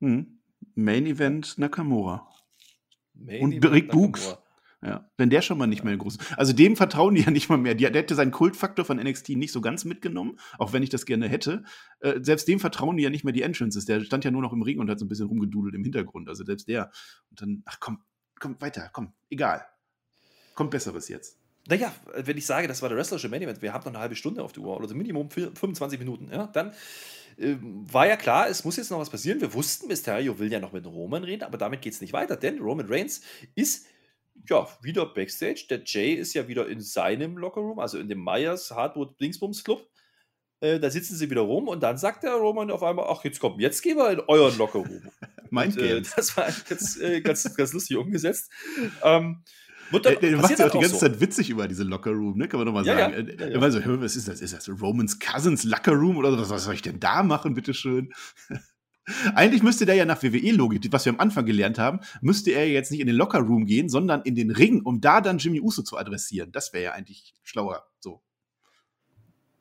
[0.00, 0.40] Mhm.
[0.74, 2.28] Main Event Nakamura.
[3.14, 4.36] Main Und Event Rick Books.
[4.82, 6.38] Ja, wenn der schon mal nicht mehr groß ist.
[6.38, 7.74] Also dem vertrauen die ja nicht mal mehr.
[7.74, 11.04] Die, der hätte seinen Kultfaktor von NXT nicht so ganz mitgenommen, auch wenn ich das
[11.04, 11.64] gerne hätte.
[12.00, 13.84] Äh, selbst dem vertrauen die ja nicht mehr die Entrances.
[13.84, 16.30] Der stand ja nur noch im Ring und hat so ein bisschen rumgedudelt im Hintergrund.
[16.30, 16.90] Also selbst der.
[17.28, 18.02] Und dann, ach komm,
[18.38, 19.66] komm weiter, komm, egal.
[20.54, 21.39] Kommt Besseres jetzt.
[21.70, 24.16] Naja, wenn ich sage, das war der wrestlerische Main Event, wir haben noch eine halbe
[24.16, 26.72] Stunde auf der Uhr oder Minimum 25 Minuten, ja, dann
[27.38, 29.40] äh, war ja klar, es muss jetzt noch was passieren.
[29.40, 32.36] Wir wussten, Mysterio will ja noch mit Roman reden, aber damit geht es nicht weiter,
[32.36, 33.22] denn Roman Reigns
[33.54, 33.86] ist
[34.48, 35.66] ja wieder Backstage.
[35.70, 39.88] Der Jay ist ja wieder in seinem Lockerroom, also in dem Myers Hardwood Dingsbums Club.
[40.58, 43.38] Äh, da sitzen sie wieder rum und dann sagt der Roman auf einmal: Ach, jetzt
[43.38, 45.08] komm, jetzt gehen wir in euren Lockerroom.
[45.50, 48.50] Meint äh, Das war jetzt äh, ganz, ganz lustig umgesetzt.
[49.04, 49.44] Ähm,
[49.90, 50.98] Mutter, der, der macht ja auch die ganze so.
[50.98, 52.48] Zeit witzig über diese Locker Room, ne?
[52.48, 53.12] Kann man doch mal ja, sagen.
[53.12, 53.70] Ja, ja, ja.
[53.70, 54.40] so, was ist das?
[54.40, 58.12] Ist das Romans Cousins Locker Room oder was, was soll ich denn da machen, bitteschön?
[59.34, 62.90] Eigentlich müsste der ja nach WWE-Logik, was wir am Anfang gelernt haben, müsste er jetzt
[62.90, 65.82] nicht in den Locker Room gehen, sondern in den Ring, um da dann Jimmy Uso
[65.82, 66.52] zu adressieren.
[66.52, 67.86] Das wäre ja eigentlich schlauer.
[67.98, 68.22] So.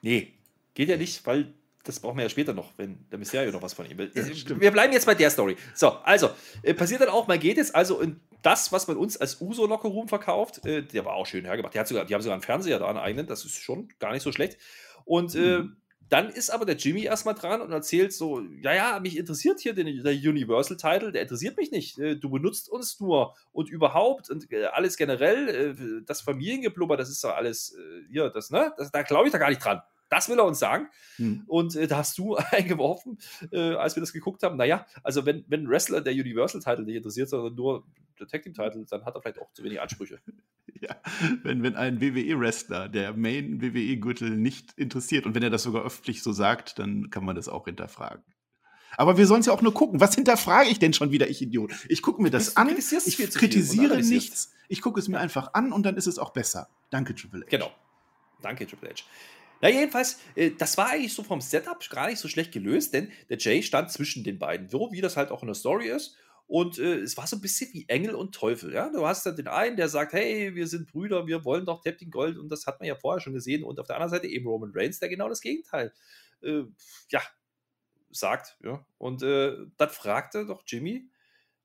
[0.01, 0.33] Nee,
[0.75, 1.53] geht ja nicht, weil
[1.83, 4.11] das brauchen wir ja später noch, wenn der Mysterio noch was von ihm will.
[4.13, 5.55] Ja, wir bleiben jetzt bei der Story.
[5.73, 6.29] So, also,
[6.61, 9.65] äh, passiert dann auch, man geht jetzt also in das, was man uns als Uso
[9.65, 11.73] Locker Room verkauft, äh, der war auch schön hergemacht.
[11.73, 14.13] Der hat sogar, die haben sogar einen Fernseher da einen eigenen, das ist schon gar
[14.13, 14.57] nicht so schlecht.
[15.05, 15.77] Und äh, mhm.
[16.09, 19.73] dann ist aber der Jimmy erstmal dran und erzählt so: Ja, ja, mich interessiert hier
[19.73, 21.99] den, der Universal Title, der interessiert mich nicht.
[21.99, 27.09] Äh, du benutzt uns nur und überhaupt und äh, alles generell, äh, das Familiengeblubber, das
[27.09, 27.75] ist doch alles,
[28.09, 28.73] hier, das, ne?
[28.77, 29.81] Das, da glaube ich da gar nicht dran.
[30.09, 30.87] Das will er uns sagen.
[31.17, 31.43] Hm.
[31.47, 33.17] Und äh, da hast du eingeworfen,
[33.51, 34.57] äh, als wir das geguckt haben.
[34.57, 37.85] Naja, also wenn, wenn ein Wrestler der Universal-Title nicht interessiert, sondern nur
[38.19, 40.19] der Tag Team-Title, dann hat er vielleicht auch zu wenig Ansprüche.
[40.81, 40.95] Ja,
[41.43, 46.23] wenn, wenn ein WWE-Wrestler der Main WWE-Gürtel nicht interessiert und wenn er das sogar öffentlich
[46.23, 48.23] so sagt, dann kann man das auch hinterfragen.
[48.95, 49.99] Aber wir sollen es ja auch nur gucken.
[49.99, 51.73] Was hinterfrage ich denn schon wieder, ich Idiot?
[51.89, 52.69] Ich gucke mir das an.
[52.69, 54.53] Ich kritisiere nichts.
[54.69, 56.69] Ich gucke es mir einfach an und dann ist es auch besser.
[56.91, 57.47] Danke, Triple H.
[57.49, 57.71] Genau.
[58.41, 59.03] Danke, Triple H.
[59.61, 63.11] Na, jedenfalls, äh, das war eigentlich so vom Setup gar nicht so schlecht gelöst, denn
[63.29, 66.15] der Jay stand zwischen den beiden, so wie das halt auch in der Story ist.
[66.49, 68.73] Und äh, es war so ein bisschen wie Engel und Teufel.
[68.73, 68.89] Ja?
[68.89, 71.99] Du hast dann den einen, der sagt, hey, wir sind Brüder, wir wollen doch Tap
[72.09, 72.39] Gold.
[72.39, 73.63] Und das hat man ja vorher schon gesehen.
[73.63, 75.93] Und auf der anderen Seite eben Roman Reigns, der genau das Gegenteil
[76.41, 76.63] äh,
[77.09, 77.21] ja,
[78.09, 78.57] sagt.
[78.63, 78.83] Ja?
[78.97, 81.07] Und äh, dann fragte doch Jimmy,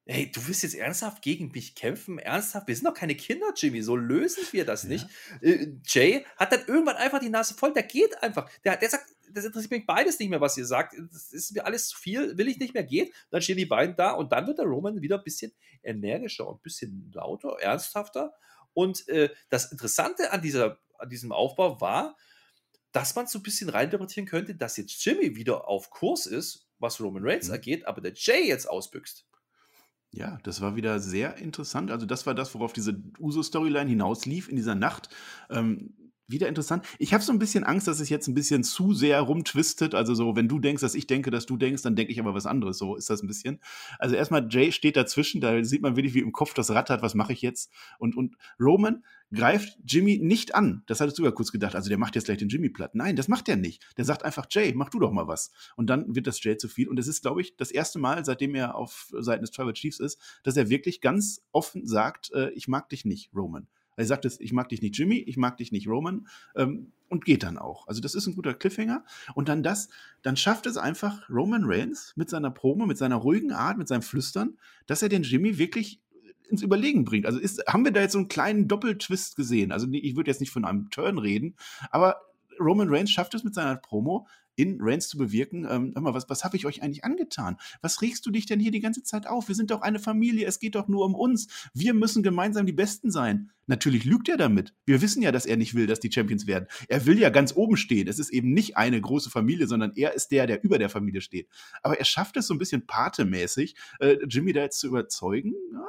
[0.06, 2.18] Hey, du willst jetzt ernsthaft gegen mich kämpfen?
[2.18, 2.68] Ernsthaft?
[2.68, 3.80] Wir sind doch keine Kinder, Jimmy.
[3.80, 5.06] So lösen wir das nicht.
[5.40, 5.48] Ja.
[5.48, 7.72] Äh, Jay hat dann irgendwann einfach die Nase voll.
[7.72, 8.50] Der geht einfach.
[8.64, 10.94] Der, der sagt, das interessiert mich beides nicht mehr, was ihr sagt.
[11.10, 13.14] Das ist mir alles zu viel, will ich nicht mehr, geht.
[13.30, 15.52] Dann stehen die beiden da und dann wird der Roman wieder ein bisschen
[15.82, 18.34] energischer und ein bisschen lauter, ernsthafter.
[18.74, 22.14] Und äh, das Interessante an, dieser, an diesem Aufbau war,
[22.92, 27.00] dass man so ein bisschen reininterpretieren könnte, dass jetzt Jimmy wieder auf Kurs ist, was
[27.00, 27.54] Roman Reigns mhm.
[27.54, 29.26] angeht, aber der Jay jetzt ausbüchst.
[30.16, 31.90] Ja, das war wieder sehr interessant.
[31.90, 35.08] Also das war das, worauf diese Uso-Storyline hinauslief in dieser Nacht.
[35.50, 35.92] Ähm,
[36.26, 36.84] wieder interessant.
[36.98, 39.94] Ich habe so ein bisschen Angst, dass es jetzt ein bisschen zu sehr rumtwistet.
[39.94, 42.34] Also so, wenn du denkst, dass ich denke, dass du denkst, dann denke ich aber
[42.34, 42.78] was anderes.
[42.78, 43.60] So ist das ein bisschen.
[43.98, 47.14] Also erstmal Jay steht dazwischen, da sieht man wirklich, wie im Kopf das rattert, was
[47.14, 47.70] mache ich jetzt?
[47.98, 50.82] Und, und Roman greift Jimmy nicht an.
[50.86, 51.74] Das hattest du ja kurz gedacht.
[51.74, 52.94] Also der macht jetzt gleich den Jimmy platt.
[52.94, 53.84] Nein, das macht er nicht.
[53.96, 55.50] Der sagt einfach, Jay, mach du doch mal was.
[55.76, 56.88] Und dann wird das Jay zu viel.
[56.88, 60.00] Und es ist, glaube ich, das erste Mal, seitdem er auf Seiten des Tribal Chiefs
[60.00, 63.66] ist, dass er wirklich ganz offen sagt, äh, ich mag dich nicht, Roman.
[63.96, 66.26] Er sagt es, ich mag dich nicht Jimmy, ich mag dich nicht Roman
[66.56, 67.86] ähm, und geht dann auch.
[67.86, 69.04] Also das ist ein guter Cliffhanger.
[69.34, 69.88] Und dann das,
[70.22, 74.02] dann schafft es einfach Roman Reigns mit seiner Promo, mit seiner ruhigen Art, mit seinem
[74.02, 76.00] Flüstern, dass er den Jimmy wirklich
[76.48, 77.26] ins Überlegen bringt.
[77.26, 79.72] Also ist, haben wir da jetzt so einen kleinen Doppeltwist gesehen?
[79.72, 81.56] Also ich würde jetzt nicht von einem Turn reden,
[81.90, 82.20] aber
[82.60, 84.26] Roman Reigns schafft es mit seiner Promo,
[84.56, 87.56] in Reigns zu bewirken, ähm, hör mal, was, was habe ich euch eigentlich angetan?
[87.80, 89.48] Was regst du dich denn hier die ganze Zeit auf?
[89.48, 91.48] Wir sind doch eine Familie, es geht doch nur um uns.
[91.74, 93.50] Wir müssen gemeinsam die Besten sein.
[93.66, 94.74] Natürlich lügt er damit.
[94.84, 96.66] Wir wissen ja, dass er nicht will, dass die Champions werden.
[96.88, 98.08] Er will ja ganz oben stehen.
[98.08, 101.20] Es ist eben nicht eine große Familie, sondern er ist der, der über der Familie
[101.20, 101.48] steht.
[101.82, 105.54] Aber er schafft es so ein bisschen patemäßig, äh, Jimmy da jetzt zu überzeugen.
[105.72, 105.86] Ja,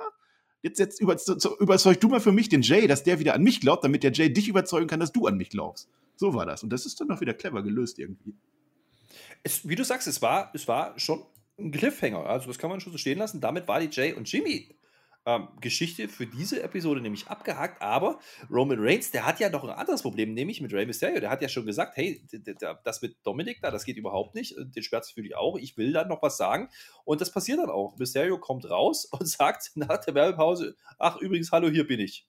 [0.64, 3.84] jetzt, jetzt überzeug du mal für mich den Jay, dass der wieder an mich glaubt,
[3.84, 5.90] damit der Jay dich überzeugen kann, dass du an mich glaubst.
[6.16, 6.64] So war das.
[6.64, 8.36] Und das ist dann auch wieder clever gelöst irgendwie
[9.46, 11.24] es, wie du sagst, es war, es war schon
[11.58, 12.26] ein Cliffhanger.
[12.26, 13.40] Also, das kann man schon so stehen lassen.
[13.40, 14.76] Damit war die Jay und Jimmy
[15.28, 17.82] ähm, Geschichte für diese Episode nämlich abgehakt.
[17.82, 18.20] Aber
[18.50, 21.20] Roman Reigns, der hat ja noch ein anderes Problem, nämlich mit Rey Mysterio.
[21.20, 22.22] Der hat ja schon gesagt: Hey,
[22.84, 24.56] das mit Dominik da, das geht überhaupt nicht.
[24.58, 25.58] Den Schmerz fühle ich auch.
[25.58, 26.70] Ich will da noch was sagen.
[27.04, 27.98] Und das passiert dann auch.
[27.98, 32.28] Mysterio kommt raus und sagt nach der Werbepause: Ach, übrigens, hallo, hier bin ich.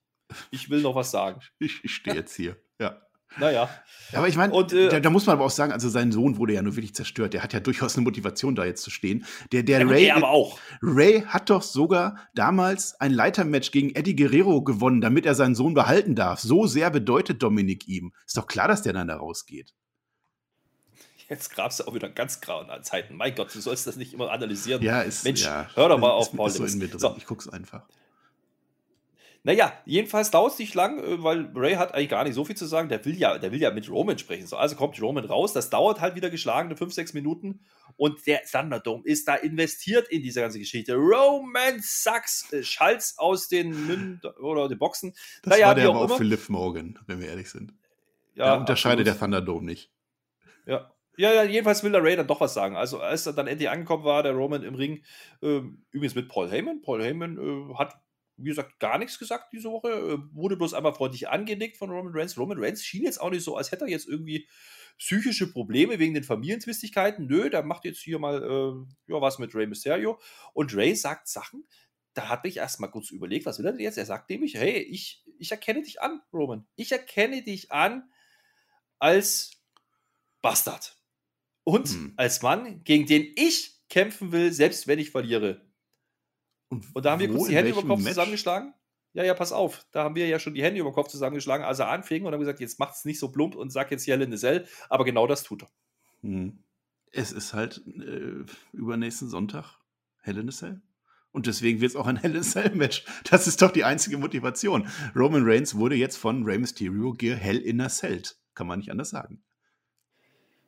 [0.51, 1.41] Ich will noch was sagen.
[1.59, 2.57] Ich, ich stehe jetzt hier.
[2.81, 3.06] Ja.
[3.39, 3.69] Naja.
[4.13, 6.55] Aber ich meine, äh, da, da, muss man aber auch sagen, also sein Sohn wurde
[6.55, 7.35] ja nur wirklich zerstört.
[7.35, 9.27] Der hat ja durchaus eine Motivation, da jetzt zu stehen.
[9.53, 10.59] Der, der ja, Ray, aber auch.
[10.81, 15.75] Ray hat doch sogar damals ein Leitermatch gegen Eddie Guerrero gewonnen, damit er seinen Sohn
[15.75, 16.41] behalten darf.
[16.41, 18.13] So sehr bedeutet Dominik ihm.
[18.27, 19.75] Ist doch klar, dass der dann da rausgeht.
[21.29, 23.17] Jetzt grabst du auch wieder ganz grauen Zeiten.
[23.17, 24.81] Mein Gott, du sollst das nicht immer analysieren.
[24.83, 26.51] Ja, ist, Mensch, ja, hör doch mal auf, Paul.
[26.51, 26.65] So.
[26.67, 27.15] So.
[27.17, 27.83] Ich guck's einfach.
[29.47, 32.57] Naja, jedenfalls dauert es nicht lang, äh, weil Ray hat eigentlich gar nicht so viel
[32.57, 32.89] zu sagen.
[32.89, 34.49] Der will ja, der will ja mit Roman sprechen.
[34.49, 35.53] So, also kommt Roman raus.
[35.53, 37.61] Das dauert halt wieder geschlagene 5, 6 Minuten.
[37.97, 40.97] Und der Thunderdome ist da investiert in diese ganze Geschichte.
[40.97, 45.15] Roman Sachs, äh, Schalz aus den Münd oder den Boxen.
[45.45, 47.73] Das naja, war der aber auch, auch für Liv Morgan, wenn wir ehrlich sind.
[48.35, 49.21] Ja, da unterscheidet absolut.
[49.21, 49.93] der Thunderdome nicht.
[50.67, 52.75] Ja, ja, ja, jedenfalls will der Ray dann doch was sagen.
[52.75, 55.05] Also, als er dann endlich angekommen war, der Roman im Ring,
[55.41, 55.61] äh,
[55.93, 56.83] übrigens mit Paul Heyman.
[56.83, 57.95] Paul Heyman äh, hat
[58.37, 59.89] wie gesagt, gar nichts gesagt diese Woche.
[59.91, 62.39] Äh, wurde bloß einmal freundlich angenickt von Roman Reigns.
[62.39, 64.49] Roman Reigns schien jetzt auch nicht so, als hätte er jetzt irgendwie
[64.99, 67.27] psychische Probleme wegen den Familienzwistigkeiten.
[67.27, 70.19] Nö, der macht jetzt hier mal äh, ja, was mit Rey Mysterio.
[70.53, 71.67] Und Ray sagt Sachen,
[72.15, 73.99] da hatte ich erstmal kurz überlegt, was will er denn jetzt?
[73.99, 76.67] Er sagt nämlich, hey, ich, ich erkenne dich an, Roman.
[76.75, 78.11] Ich erkenne dich an
[78.99, 79.63] als
[80.41, 80.97] Bastard.
[81.65, 82.15] Und hm.
[82.17, 85.66] als Mann, gegen den ich kämpfen will, selbst wenn ich verliere.
[86.69, 88.11] Und, und da haben wir kurz die Hände über den Kopf Match?
[88.11, 88.75] zusammengeschlagen.
[89.13, 89.87] Ja, ja, pass auf.
[89.93, 92.33] Da haben wir ja schon die Hände über den Kopf zusammengeschlagen, als er anfing und
[92.33, 94.67] haben gesagt, jetzt macht es nicht so plump und sag jetzt Hell in the Cell.
[94.91, 95.71] Aber genau das tut er.
[96.23, 96.59] Hm.
[97.13, 99.79] Es ist halt äh, übernächsten Sonntag
[100.21, 100.83] Hell in the Cell.
[101.33, 103.05] Und deswegen wird es auch ein Hell in the Cell Match.
[103.31, 104.87] Das ist doch die einzige Motivation.
[105.15, 108.23] Roman Reigns wurde jetzt von Rey Mysterio Hell in a Cell.
[108.55, 109.43] Kann man nicht anders sagen.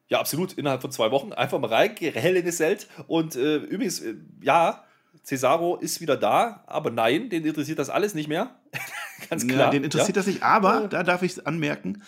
[0.08, 0.54] Ja, absolut.
[0.54, 2.78] Innerhalb von zwei Wochen einfach mal rein, Hell in a Cell.
[3.08, 4.84] Und äh, übrigens, äh, ja,
[5.24, 8.60] Cesaro ist wieder da, aber nein, den interessiert das alles nicht mehr.
[9.30, 9.66] Ganz klar.
[9.66, 10.20] Ja, den interessiert ja.
[10.20, 12.02] das nicht, aber da darf ich anmerken,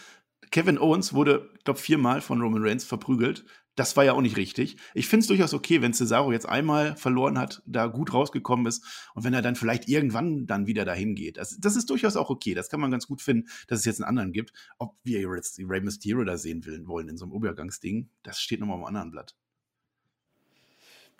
[0.51, 3.45] Kevin Owens wurde, glaube viermal von Roman Reigns verprügelt.
[3.77, 4.79] Das war ja auch nicht richtig.
[4.95, 8.85] Ich finde es durchaus okay, wenn Cesaro jetzt einmal verloren hat, da gut rausgekommen ist
[9.15, 11.37] und wenn er dann vielleicht irgendwann dann wieder dahin geht.
[11.37, 12.55] Das, das ist durchaus auch okay.
[12.55, 14.53] Das kann man ganz gut finden, dass es jetzt einen anderen gibt.
[14.79, 18.61] Ob wir jetzt die Rey Mysterio da sehen wollen in so einem Übergangsding, das steht
[18.61, 19.37] nochmal am anderen Blatt.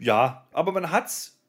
[0.01, 1.40] Ja, aber man hat's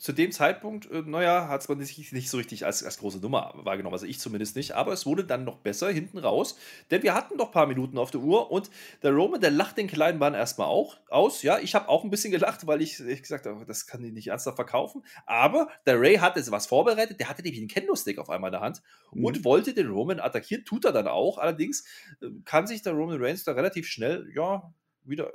[0.00, 3.18] zu dem Zeitpunkt, äh, naja, hat es man sich nicht so richtig als, als große
[3.18, 3.92] Nummer wahrgenommen.
[3.92, 4.72] Also ich zumindest nicht.
[4.72, 6.58] Aber es wurde dann noch besser hinten raus.
[6.90, 8.70] Denn wir hatten doch ein paar Minuten auf der Uhr und
[9.02, 11.42] der Roman, der lacht den kleinen Mann erstmal auch aus.
[11.42, 14.12] Ja, ich habe auch ein bisschen gelacht, weil ich, ich gesagt habe, das kann ich
[14.12, 15.04] nicht ernsthaft verkaufen.
[15.26, 17.20] Aber der Ray hatte was vorbereitet.
[17.20, 18.80] Der hatte nämlich einen Kendo-Stick auf einmal in der Hand
[19.12, 19.26] mhm.
[19.26, 20.64] und wollte den Roman attackieren.
[20.64, 21.36] Tut er dann auch.
[21.36, 21.84] Allerdings
[22.22, 24.72] äh, kann sich der Roman Reigns da relativ schnell, ja,
[25.04, 25.30] wieder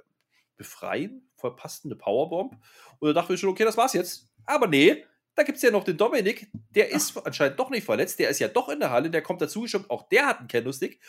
[0.57, 2.57] befreien, verpasst eine Powerbomb.
[2.97, 5.71] Und da dachte ich schon, okay, das war's jetzt aber nee, da gibt es ja
[5.71, 7.25] noch den Dominik, der ist Ach.
[7.25, 9.89] anscheinend doch nicht verletzt, der ist ja doch in der Halle, der kommt dazu geschoben,
[9.89, 10.99] auch der hat einen Candlestick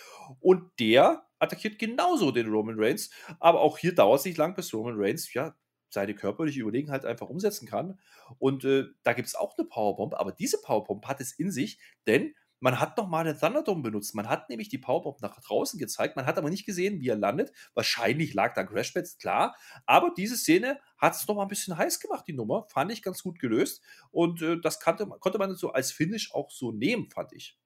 [0.40, 3.10] und der attackiert genauso den Roman Reigns.
[3.38, 5.54] Aber auch hier dauert es nicht lang, bis Roman Reigns ja
[5.88, 8.00] seine körperliche Überlegenheit einfach umsetzen kann.
[8.38, 11.78] Und äh, da gibt es auch eine Powerbomb, aber diese Powerbomb hat es in sich,
[12.06, 14.14] denn man hat nochmal den Thunderdome benutzt.
[14.14, 16.16] Man hat nämlich die Powerbomb nach draußen gezeigt.
[16.16, 17.52] Man hat aber nicht gesehen, wie er landet.
[17.74, 19.56] Wahrscheinlich lag da Crashpads, klar.
[19.84, 22.66] Aber diese Szene hat es doch mal ein bisschen heiß gemacht, die Nummer.
[22.70, 23.82] Fand ich ganz gut gelöst.
[24.10, 27.58] Und äh, das kannte, konnte man so als Finish auch so nehmen, fand ich.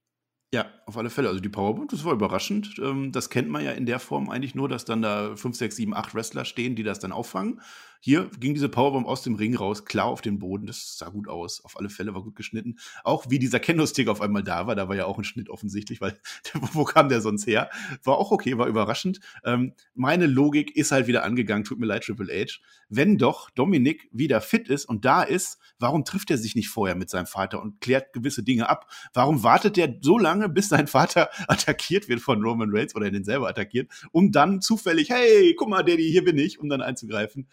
[0.52, 1.28] Ja, auf alle Fälle.
[1.28, 2.76] Also die Powerbomb, das war überraschend.
[2.82, 5.76] Ähm, das kennt man ja in der Form eigentlich nur, dass dann da 5, 6,
[5.76, 7.60] 7, 8 Wrestler stehen, die das dann auffangen.
[8.02, 10.66] Hier ging diese Powerbomb aus dem Ring raus, klar auf den Boden.
[10.66, 11.62] Das sah gut aus.
[11.62, 12.78] Auf alle Fälle war gut geschnitten.
[13.04, 16.00] Auch wie dieser Kendo-Stick auf einmal da war, da war ja auch ein Schnitt offensichtlich,
[16.00, 16.18] weil
[16.72, 17.68] wo kam der sonst her?
[18.02, 19.20] War auch okay, war überraschend.
[19.44, 21.64] Ähm, meine Logik ist halt wieder angegangen.
[21.64, 22.58] Tut mir leid, Triple H.
[22.88, 26.96] Wenn doch Dominik wieder fit ist und da ist, warum trifft er sich nicht vorher
[26.96, 28.90] mit seinem Vater und klärt gewisse Dinge ab?
[29.12, 33.24] Warum wartet er so lange, bis sein Vater attackiert wird von Roman Reigns oder den
[33.24, 37.46] selber attackiert, um dann zufällig, hey, guck mal, Daddy, hier bin ich, um dann einzugreifen?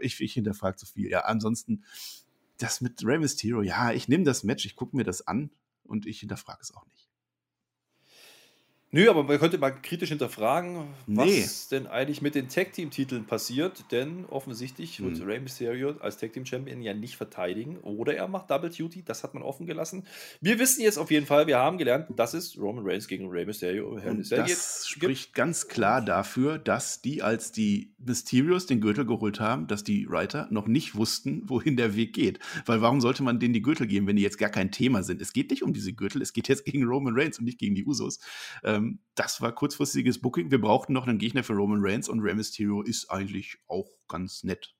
[0.00, 1.10] Ich, ich hinterfrage zu viel.
[1.10, 1.84] Ja, ansonsten,
[2.58, 5.50] das mit Rey Mysterio, ja, ich nehme das Match, ich gucke mir das an
[5.84, 7.01] und ich hinterfrage es auch nicht.
[8.94, 11.46] Nö, aber man könnte mal kritisch hinterfragen, was nee.
[11.70, 15.06] denn eigentlich mit den Tag-Team-Titeln passiert, denn offensichtlich hm.
[15.06, 19.32] wird Rey Mysterio als Tag-Team-Champion ja nicht verteidigen oder er macht Double Duty, das hat
[19.32, 20.04] man offen gelassen.
[20.42, 23.46] Wir wissen jetzt auf jeden Fall, wir haben gelernt, das ist Roman Reigns gegen Rey
[23.46, 23.88] Mysterio.
[23.88, 25.36] Und das spricht gibt.
[25.36, 30.48] ganz klar dafür, dass die, als die Mysterios den Gürtel geholt haben, dass die Writer
[30.50, 32.40] noch nicht wussten, wohin der Weg geht.
[32.66, 35.22] Weil warum sollte man denen die Gürtel geben, wenn die jetzt gar kein Thema sind?
[35.22, 37.74] Es geht nicht um diese Gürtel, es geht jetzt gegen Roman Reigns und nicht gegen
[37.74, 38.18] die Usos.
[38.62, 40.50] Ähm, ähm, das war kurzfristiges Booking.
[40.50, 44.42] Wir brauchten noch einen Gegner für Roman Reigns und Rey Mysterio ist eigentlich auch ganz
[44.44, 44.74] nett.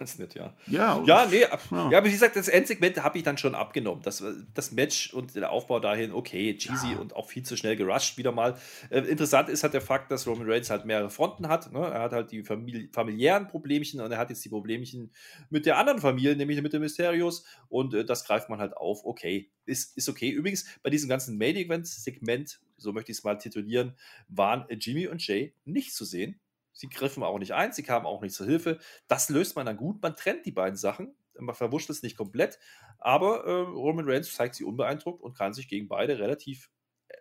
[0.00, 0.54] Ganz nett, ja.
[0.66, 1.58] Ja, ja nee, ja.
[1.70, 4.02] ja, aber wie gesagt, das Endsegment habe ich dann schon abgenommen.
[4.02, 4.24] Das,
[4.54, 6.98] das Match und der Aufbau dahin, okay, cheesy ja.
[6.98, 8.56] und auch viel zu schnell gerusht wieder mal.
[8.88, 11.70] Äh, interessant ist halt der Fakt, dass Roman Reigns halt mehrere Fronten hat.
[11.70, 11.80] Ne?
[11.80, 15.12] Er hat halt die famili familiären Problemchen und er hat jetzt die Problemchen
[15.50, 17.44] mit der anderen Familie, nämlich mit den Mysterios.
[17.68, 19.04] Und äh, das greift man halt auf.
[19.04, 20.30] Okay, ist, ist okay.
[20.30, 23.94] Übrigens, bei diesem ganzen Main-Event-Segment, so möchte ich es mal titulieren,
[24.28, 26.40] waren Jimmy und Jay nicht zu sehen.
[26.80, 28.78] Sie griffen auch nicht ein, sie kamen auch nicht zur Hilfe.
[29.06, 30.00] Das löst man dann gut.
[30.00, 31.14] Man trennt die beiden Sachen.
[31.38, 32.58] Man verwuscht es nicht komplett.
[32.96, 36.70] Aber äh, Roman Reigns zeigt sich unbeeindruckt und kann sich gegen beide relativ,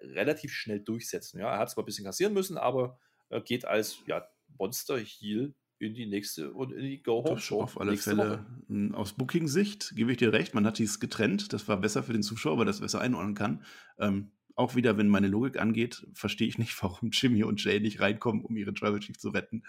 [0.01, 1.41] relativ schnell durchsetzen.
[1.41, 2.97] Ja, er hat zwar ein bisschen kassieren müssen, aber
[3.27, 4.25] äh, geht als ja,
[4.57, 7.61] Monster-Heal in die nächste und in die Go-Home-Show.
[7.61, 8.95] Auf alle Fälle Woche.
[8.95, 11.51] aus Booking-Sicht gebe ich dir recht, man hat dies getrennt.
[11.51, 13.65] Das war besser für den Zuschauer, weil das besser einordnen kann.
[13.97, 18.01] Ähm, auch wieder, wenn meine Logik angeht, verstehe ich nicht, warum Jimmy und Jay nicht
[18.01, 19.63] reinkommen, um ihre Tribal Chief zu retten.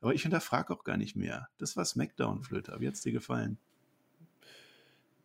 [0.00, 1.48] Aber ich hinterfrage auch gar nicht mehr.
[1.58, 2.80] Das war SmackDown, Flöter.
[2.80, 3.58] Wie hat es dir gefallen?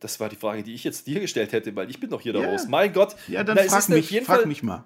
[0.02, 2.34] Das war die Frage, die ich jetzt dir gestellt hätte, weil ich bin doch hier
[2.34, 2.68] da raus.
[2.68, 3.16] Mein Gott.
[3.30, 4.84] Ja, dann Na, frag, mich, frag Fall, mich mal.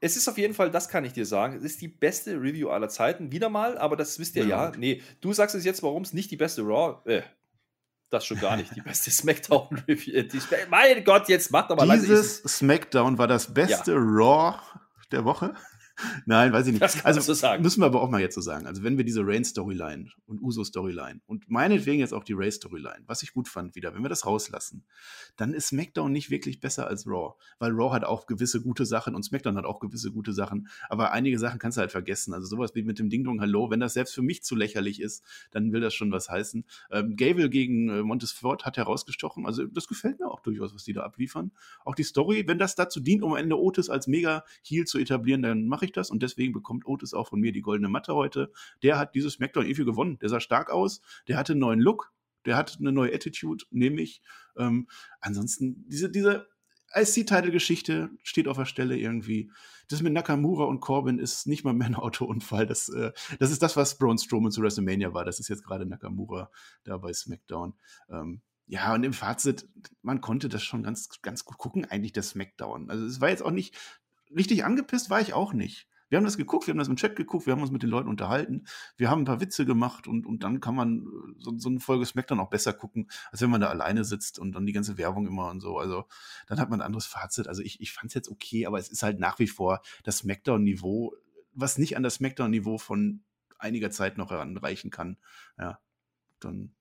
[0.00, 2.70] Es ist auf jeden Fall, das kann ich dir sagen, es ist die beste Review
[2.70, 3.30] aller Zeiten.
[3.30, 4.70] Wieder mal, aber das wisst ihr ja.
[4.70, 4.76] ja.
[4.78, 7.20] Nee, du sagst es jetzt, warum es nicht die beste Raw, äh,
[8.10, 8.74] das schon gar nicht.
[8.74, 10.14] Die beste Smackdown-Review.
[10.14, 10.28] Äh,
[10.68, 13.98] mein Gott, jetzt macht doch mal Dieses Smackdown war das beste ja.
[13.98, 14.58] Raw
[15.12, 15.54] der Woche.
[16.26, 16.82] Nein, weiß ich nicht.
[16.82, 17.62] Das also sagen.
[17.62, 18.66] müssen wir aber auch mal jetzt so sagen.
[18.66, 23.32] Also wenn wir diese Rain-Storyline und Uso-Storyline und meinetwegen jetzt auch die Ray-Storyline, was ich
[23.32, 24.84] gut fand wieder, wenn wir das rauslassen,
[25.36, 27.34] dann ist SmackDown nicht wirklich besser als Raw.
[27.58, 30.68] Weil Raw hat auch gewisse gute Sachen und SmackDown hat auch gewisse gute Sachen.
[30.88, 32.34] Aber einige Sachen kannst du halt vergessen.
[32.34, 35.00] Also sowas wie mit dem Ding Dong Hallo, wenn das selbst für mich zu lächerlich
[35.00, 36.64] ist, dann will das schon was heißen.
[36.90, 39.46] Ähm, Gable gegen äh, Montesfort hat herausgestochen.
[39.46, 41.52] Also das gefällt mir auch durchaus, was die da abliefern.
[41.84, 45.42] Auch die Story, wenn das dazu dient, um am Ende Otis als Mega-Heal zu etablieren,
[45.42, 48.14] dann mache ich ich das und deswegen bekommt Otis auch von mir die goldene Matte
[48.14, 48.52] heute.
[48.82, 50.18] Der hat dieses SmackDown irgendwie gewonnen.
[50.18, 52.12] Der sah stark aus, der hatte einen neuen Look,
[52.44, 54.22] der hat eine neue Attitude, nehme ich.
[54.56, 54.88] Ähm,
[55.20, 56.48] ansonsten, diese, diese
[56.94, 59.50] IC-Title-Geschichte steht auf der Stelle irgendwie.
[59.88, 62.66] Das mit Nakamura und Corbin ist nicht mal mehr ein Autounfall.
[62.66, 65.24] Das, äh, das ist das, was Braun Strowman zu WrestleMania war.
[65.24, 66.50] Das ist jetzt gerade Nakamura
[66.84, 67.74] da bei SmackDown.
[68.08, 69.68] Ähm, ja, und im Fazit,
[70.02, 72.88] man konnte das schon ganz, ganz gut gucken, eigentlich der SmackDown.
[72.88, 73.76] Also es war jetzt auch nicht
[74.34, 75.88] richtig angepisst war ich auch nicht.
[76.10, 77.88] Wir haben das geguckt, wir haben das im Chat geguckt, wir haben uns mit den
[77.88, 78.66] Leuten unterhalten,
[78.96, 81.78] wir haben ein paar Witze gemacht und, und dann kann man äh, so, so eine
[81.78, 84.98] Folge Smackdown auch besser gucken, als wenn man da alleine sitzt und dann die ganze
[84.98, 85.78] Werbung immer und so.
[85.78, 86.06] Also
[86.48, 87.46] dann hat man ein anderes Fazit.
[87.46, 90.18] Also ich, ich fand es jetzt okay, aber es ist halt nach wie vor das
[90.18, 91.14] Smackdown-Niveau,
[91.52, 93.22] was nicht an das Smackdown-Niveau von
[93.58, 95.16] einiger Zeit noch heranreichen kann.
[95.58, 95.78] Ja,
[96.40, 96.74] dann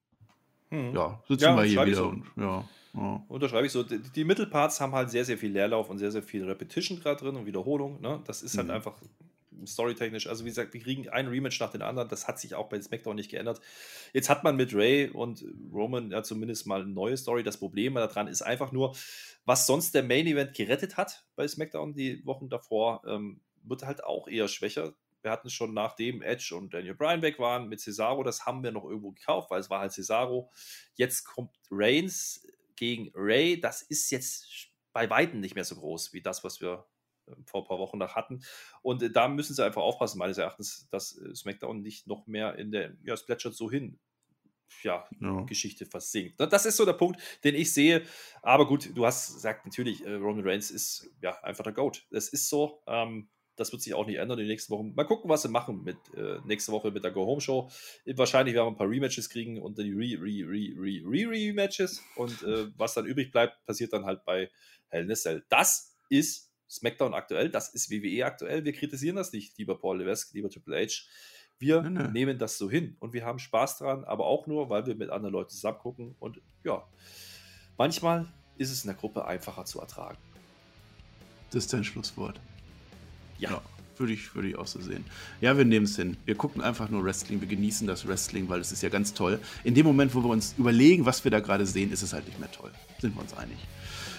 [0.69, 0.95] hm.
[0.95, 2.07] ja, sitzen ja, wir hier wieder so.
[2.07, 2.65] und ja.
[2.93, 3.23] Ja.
[3.27, 3.83] Unterschreibe ich so.
[3.83, 7.23] Die, die, Mittelparts haben halt sehr, sehr viel Leerlauf und sehr, sehr viel Repetition gerade
[7.23, 8.01] drin und Wiederholung.
[8.01, 8.19] Ne?
[8.25, 8.73] Das ist halt mhm.
[8.73, 8.95] einfach
[9.65, 10.27] storytechnisch.
[10.27, 12.09] Also, wie gesagt, wir kriegen ein Rematch nach dem anderen.
[12.09, 13.61] Das hat sich auch bei SmackDown nicht geändert.
[14.13, 17.43] Jetzt hat man mit Ray und Roman ja zumindest mal eine neue Story.
[17.43, 18.95] Das Problem daran ist einfach nur,
[19.45, 24.03] was sonst der Main Event gerettet hat bei SmackDown die Wochen davor, ähm, wird halt
[24.03, 28.23] auch eher schwächer wir hatten schon nachdem Edge und Daniel Bryan weg waren mit Cesaro,
[28.23, 30.51] das haben wir noch irgendwo gekauft, weil es war halt Cesaro.
[30.95, 32.45] Jetzt kommt Reigns,
[32.79, 34.47] gegen Ray, das ist jetzt
[34.93, 36.87] bei Weitem nicht mehr so groß wie das, was wir
[37.27, 38.41] äh, vor ein paar Wochen noch hatten.
[38.81, 42.55] Und äh, da müssen sie einfach aufpassen, meines Erachtens, dass äh, SmackDown nicht noch mehr
[42.55, 43.99] in der, ja, es plätschert so hin,
[44.83, 45.45] ja, no.
[45.45, 46.39] Geschichte versinkt.
[46.39, 48.05] Das ist so der Punkt, den ich sehe.
[48.41, 52.05] Aber gut, du hast gesagt, natürlich, Roman Reigns ist ja einfach der Goat.
[52.11, 52.81] Das ist so.
[52.87, 53.29] Ähm,
[53.59, 54.95] das wird sich auch nicht ändern in den nächsten Wochen.
[54.95, 57.69] Mal gucken, was sie machen mit äh, nächste Woche mit der Go-Home-Show.
[58.15, 62.01] Wahrscheinlich werden wir ein paar Rematches kriegen und dann die Re-Re-Re-Re-Re-Rematches.
[62.15, 64.49] Und äh, was dann übrig bleibt, passiert dann halt bei
[64.87, 65.43] Hell in a Cell.
[65.49, 68.63] Das ist SmackDown aktuell, das ist WWE aktuell.
[68.63, 71.03] Wir kritisieren das nicht, lieber Paul Levesque, lieber Triple H.
[71.57, 72.07] Wir nee, nee.
[72.11, 75.09] nehmen das so hin und wir haben Spaß dran, aber auch nur, weil wir mit
[75.09, 76.15] anderen Leuten zusammen gucken.
[76.19, 76.87] Und ja,
[77.77, 80.17] manchmal ist es in der Gruppe einfacher zu ertragen.
[81.51, 82.39] Das ist dein Schlusswort.
[83.39, 83.51] Ja.
[83.51, 83.61] ja.
[83.97, 85.03] Würde ich, würde ich auch so sehen.
[85.41, 86.15] Ja, wir nehmen es hin.
[86.23, 89.39] Wir gucken einfach nur Wrestling, wir genießen das Wrestling, weil es ist ja ganz toll.
[89.65, 92.25] In dem Moment, wo wir uns überlegen, was wir da gerade sehen, ist es halt
[92.25, 92.71] nicht mehr toll.
[93.01, 93.57] Sind wir uns einig.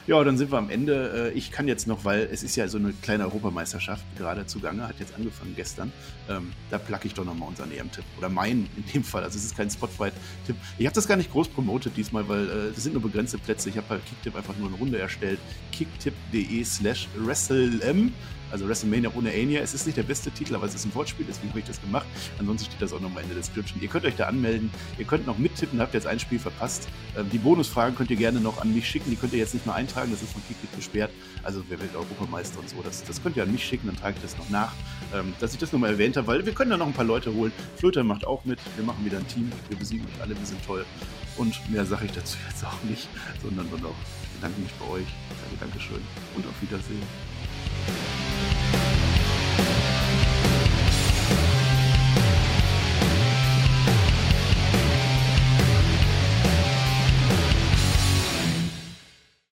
[0.06, 1.30] Ja, dann sind wir am Ende.
[1.34, 4.86] Äh, ich kann jetzt noch, weil es ist ja so eine kleine Europameisterschaft gerade zugange,
[4.86, 5.92] hat jetzt angefangen gestern.
[6.28, 8.04] Ähm, da placke ich doch nochmal unseren EM-Tipp.
[8.18, 9.22] Oder meinen in dem Fall.
[9.22, 10.56] Also es ist kein Spotfight-Tipp.
[10.78, 13.68] Ich habe das gar nicht groß promotet diesmal, weil es äh, sind nur begrenzte Plätze.
[13.68, 15.38] Ich habe bei Kicktip einfach nur eine Runde erstellt.
[15.72, 18.12] kicktip.de slash WrestleM
[18.50, 19.60] also WrestleMania ohne Ania.
[19.60, 21.80] Es ist nicht der beste Titel, aber es ist ein Wortspiel, deswegen habe ich das
[21.80, 22.06] gemacht.
[22.38, 23.80] Ansonsten steht das auch nochmal in der Description.
[23.80, 26.88] Ihr könnt euch da anmelden, ihr könnt noch mittippen, habt jetzt ein Spiel verpasst.
[27.16, 29.66] Ähm, die Bonusfragen könnt ihr gerne noch an mich schicken, die könnt ihr jetzt nicht
[29.66, 31.10] mehr eintragen, das ist von Kickbit gesperrt.
[31.42, 34.16] Also wer wird Europameister und so, das, das könnt ihr an mich schicken, dann trage
[34.16, 34.72] ich das noch nach.
[35.14, 37.32] Ähm, dass ich das nochmal erwähnt habe, weil wir können da noch ein paar Leute
[37.34, 37.52] holen.
[37.76, 40.64] Flöter macht auch mit, wir machen wieder ein Team, wir besiegen euch alle, wir sind
[40.64, 40.84] toll.
[41.36, 43.08] Und mehr sage ich dazu jetzt auch nicht,
[43.42, 46.02] sondern nur noch, ich bedanke mich bei euch, sage Dankeschön
[46.36, 48.29] und auf Wiedersehen.
[49.60, 49.99] Thank you.